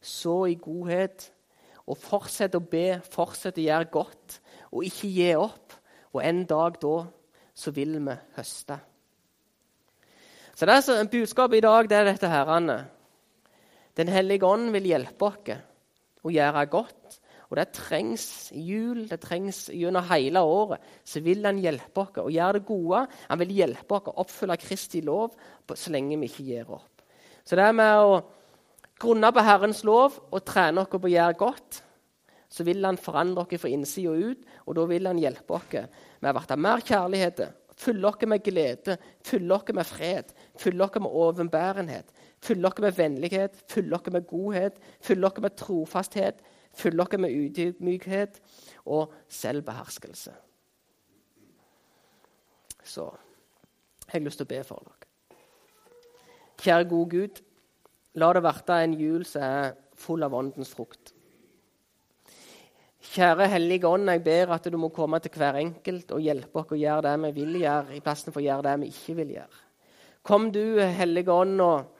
så 0.00 0.44
i 0.44 0.54
godhet, 0.54 1.32
og 1.86 1.96
fortsett 1.98 2.54
å 2.54 2.60
be, 2.60 3.00
fortsett 3.10 3.58
å 3.58 3.64
gjøre 3.64 3.88
godt, 3.90 4.40
og 4.70 4.84
ikke 4.84 5.08
gi 5.10 5.32
opp. 5.34 5.74
Og 6.12 6.22
en 6.24 6.44
dag 6.48 6.76
da 6.82 6.92
så 7.58 7.72
vil 7.74 7.96
vi 7.98 8.14
høste. 8.36 8.78
Så 10.54 10.66
det 10.66 10.74
er 10.74 10.80
så, 10.80 10.96
Budskapet 11.10 11.58
i 11.58 11.64
dag 11.66 11.90
det 11.90 11.98
er 11.98 12.06
dette 12.08 12.30
herrene. 12.30 12.78
Den 13.98 14.10
hellige 14.12 14.46
ånd 14.46 14.70
vil 14.74 14.92
hjelpe 14.92 15.32
oss 15.32 15.56
å 16.22 16.32
gjøre 16.32 16.66
godt. 16.70 17.18
Og 17.48 17.56
det 17.56 17.70
trengs 17.72 18.24
i 18.52 18.60
jul, 18.60 19.06
det 19.08 19.22
trengs 19.22 19.64
gjennom 19.72 20.04
hele 20.10 20.42
året. 20.44 20.84
Så 21.02 21.22
vil 21.24 21.46
han 21.48 21.60
hjelpe 21.62 22.04
oss 22.04 22.20
å 22.20 22.28
gjøre 22.30 22.58
det 22.58 22.66
gode. 22.68 23.06
Han 23.30 23.40
vil 23.40 23.54
hjelpe 23.62 23.96
oss 23.96 24.10
å 24.10 24.18
oppfylle 24.22 24.58
Kristi 24.60 25.00
lov 25.04 25.32
så 25.72 25.92
lenge 25.94 26.18
vi 26.20 26.28
ikke 26.28 26.46
gir 26.46 26.74
opp. 26.76 27.04
Så 27.48 27.56
det 27.56 27.64
er 27.64 27.76
med 27.76 28.04
å 28.04 28.18
grunne 29.00 29.30
på 29.32 29.44
Herrens 29.46 29.80
lov 29.88 30.18
og 30.28 30.44
trene 30.44 30.82
oss 30.82 30.90
på 30.92 31.00
å 31.00 31.12
gjøre 31.12 31.38
godt, 31.40 31.82
så 32.48 32.64
vil 32.64 32.84
han 32.84 33.00
forandre 33.00 33.44
oss 33.44 33.60
fra 33.60 33.70
innsida 33.72 34.12
og 34.12 34.32
ut, 34.32 34.44
og 34.66 34.76
da 34.76 34.84
vil 34.88 35.08
han 35.08 35.20
hjelpe 35.20 35.56
oss 35.56 35.74
med 36.20 36.30
å 36.30 36.42
bli 36.42 36.56
mer 36.64 36.84
kjærlighet, 36.84 37.42
fylle 37.78 38.10
oss 38.10 38.28
med 38.28 38.44
glede, 38.44 38.96
fylle 39.24 39.56
oss 39.56 39.74
med 39.76 39.88
fred, 39.88 40.32
fylle 40.58 40.84
oss 40.84 41.00
med 41.00 41.18
overbærenhet, 41.24 42.12
Fylle 42.44 42.70
dere 42.70 42.86
med 42.86 42.96
vennlighet, 42.96 43.56
fylle 43.68 43.98
dere 43.98 44.14
med 44.14 44.28
godhet, 44.30 44.78
fylle 45.00 45.28
dere 45.28 45.44
med 45.46 45.56
trofasthet, 45.58 46.42
fylle 46.74 47.04
dere 47.04 47.20
med 47.24 47.34
ydmykhet 47.34 48.38
og 48.86 49.12
selvbeherskelse. 49.28 50.34
Så 52.84 53.10
jeg 54.06 54.14
har 54.14 54.24
lyst 54.24 54.40
til 54.40 54.48
å 54.48 54.54
be 54.54 54.62
for 54.64 54.86
dere. 54.86 54.94
Kjære 56.58 56.88
gode 56.90 57.10
Gud, 57.10 57.42
la 58.18 58.32
det 58.34 58.42
verte 58.42 58.80
en 58.82 58.96
jul 58.98 59.26
som 59.28 59.44
er 59.46 59.76
full 59.98 60.24
av 60.26 60.34
åndens 60.34 60.72
frukt. 60.74 61.12
Kjære 63.08 63.46
Hellige 63.48 63.88
Ånd, 63.88 64.10
jeg 64.10 64.22
ber 64.24 64.50
at 64.52 64.66
du 64.68 64.76
må 64.76 64.90
komme 64.92 65.20
til 65.22 65.32
hver 65.38 65.56
enkelt 65.60 66.10
og 66.12 66.20
hjelpe 66.20 66.60
oss 66.60 66.72
å 66.74 66.78
gjøre 66.78 67.06
det 67.06 67.14
vi 67.22 67.30
vil 67.38 67.60
gjøre, 67.62 67.94
i 67.96 68.02
plassen 68.04 68.34
for 68.34 68.42
å 68.42 68.44
gjøre 68.44 68.66
det 68.66 68.74
vi 68.82 68.90
ikke 68.92 69.14
vil 69.20 69.30
gjøre. 69.36 69.62
Kom 70.28 70.50
du, 70.52 70.80
Hellige 70.82 71.32
Ånd, 71.32 71.62
og 71.62 71.97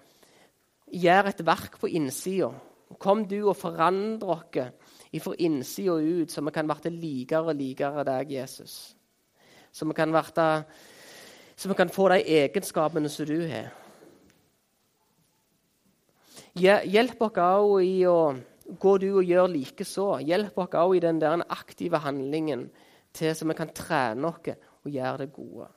gjør 0.93 1.31
et 1.31 1.43
verk 1.47 1.79
på 1.81 1.91
innsida. 1.91 2.53
Kom 2.99 3.27
du 3.29 3.43
og 3.51 3.57
forandre 3.59 4.33
oss 4.33 5.23
fra 5.23 5.35
innsida 5.39 5.97
ut, 5.99 6.31
så 6.31 6.43
vi 6.45 6.53
kan 6.55 6.69
bli 6.69 6.93
likere 6.95 7.53
og 7.53 7.59
likere 7.59 8.05
deg, 8.05 8.33
Jesus. 8.33 8.95
Så 9.73 9.87
vi 9.87 9.95
kan, 9.97 10.13
verte, 10.13 10.65
så 11.57 11.69
vi 11.69 11.77
kan 11.77 11.93
få 11.93 12.09
de 12.15 12.23
egenskapene 12.41 13.09
som 13.13 13.29
du 13.29 13.39
har. 13.49 13.71
Hjelp 16.59 17.21
oss 17.23 17.39
òg 17.39 17.75
i 17.85 17.99
å 18.09 18.35
gå 18.81 18.99
du 18.99 19.09
og 19.13 19.25
gjøre 19.25 19.53
likeså. 19.53 20.11
Hjelp 20.27 20.59
oss 20.59 20.77
òg 20.81 20.97
i 20.97 21.05
den 21.05 21.21
der 21.23 21.45
aktive 21.49 22.01
handlingen 22.03 22.69
til 23.15 23.35
så 23.37 23.47
vi 23.49 23.57
kan 23.57 23.71
trene 23.75 24.29
oss 24.29 24.49
og 24.85 24.91
gjøre 24.91 25.25
det 25.25 25.33
gode. 25.33 25.69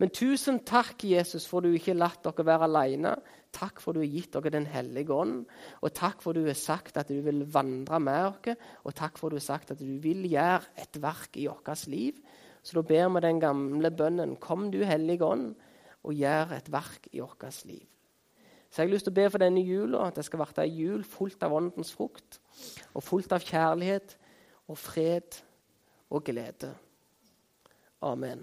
Men 0.00 0.12
tusen 0.14 0.62
takk, 0.66 1.04
Jesus, 1.04 1.46
for 1.48 1.60
du 1.60 1.72
ikke 1.72 1.92
har 1.92 2.00
latt 2.00 2.24
dere 2.24 2.46
være 2.46 2.68
alene. 2.68 3.14
Takk 3.52 3.82
for 3.84 3.92
du 3.92 4.00
har 4.00 4.08
gitt 4.08 4.32
dere 4.32 4.52
Den 4.54 4.66
hellige 4.66 5.12
ånd. 5.12 5.44
Og 5.82 5.92
takk 5.94 6.22
for 6.24 6.32
du 6.32 6.46
har 6.46 6.58
sagt 6.58 6.96
at 6.96 7.10
du 7.12 7.20
vil 7.24 7.44
vandre 7.52 8.00
med 8.00 8.30
oss. 8.30 8.56
Og 8.84 8.94
takk 8.96 9.20
for 9.20 9.30
du 9.30 9.36
har 9.36 9.44
sagt 9.44 9.74
at 9.74 9.82
du 9.82 9.98
vil 10.02 10.24
gjøre 10.30 10.72
et 10.80 11.02
verk 11.02 11.36
i 11.36 11.46
vårt 11.46 11.86
liv. 11.92 12.18
Så 12.62 12.78
da 12.78 12.86
ber 12.86 13.08
vi 13.10 13.24
den 13.24 13.40
gamle 13.42 13.90
bønnen 13.90 14.36
Kom 14.40 14.70
du, 14.70 14.82
Hellige 14.86 15.26
ånd, 15.26 15.54
og 16.02 16.14
gjør 16.14 16.56
et 16.56 16.70
verk 16.72 17.08
i 17.12 17.20
vårt 17.20 17.64
liv. 17.66 17.86
Så 18.72 18.80
jeg 18.80 18.88
har 18.88 18.94
lyst 18.94 19.04
til 19.04 19.12
å 19.12 19.20
be 19.20 19.28
for 19.28 19.42
denne 19.42 19.60
jula 19.60 20.06
at 20.08 20.16
det 20.16 20.24
skal 20.24 20.40
bli 20.40 20.62
ei 20.62 20.70
jul 20.72 21.02
fullt 21.04 21.42
av 21.44 21.52
åndens 21.52 21.92
frukt. 21.92 22.40
Og 22.96 23.04
fullt 23.04 23.34
av 23.36 23.44
kjærlighet 23.44 24.16
og 24.72 24.78
fred 24.80 25.36
og 26.08 26.24
glede. 26.24 26.72
Amen. 28.00 28.40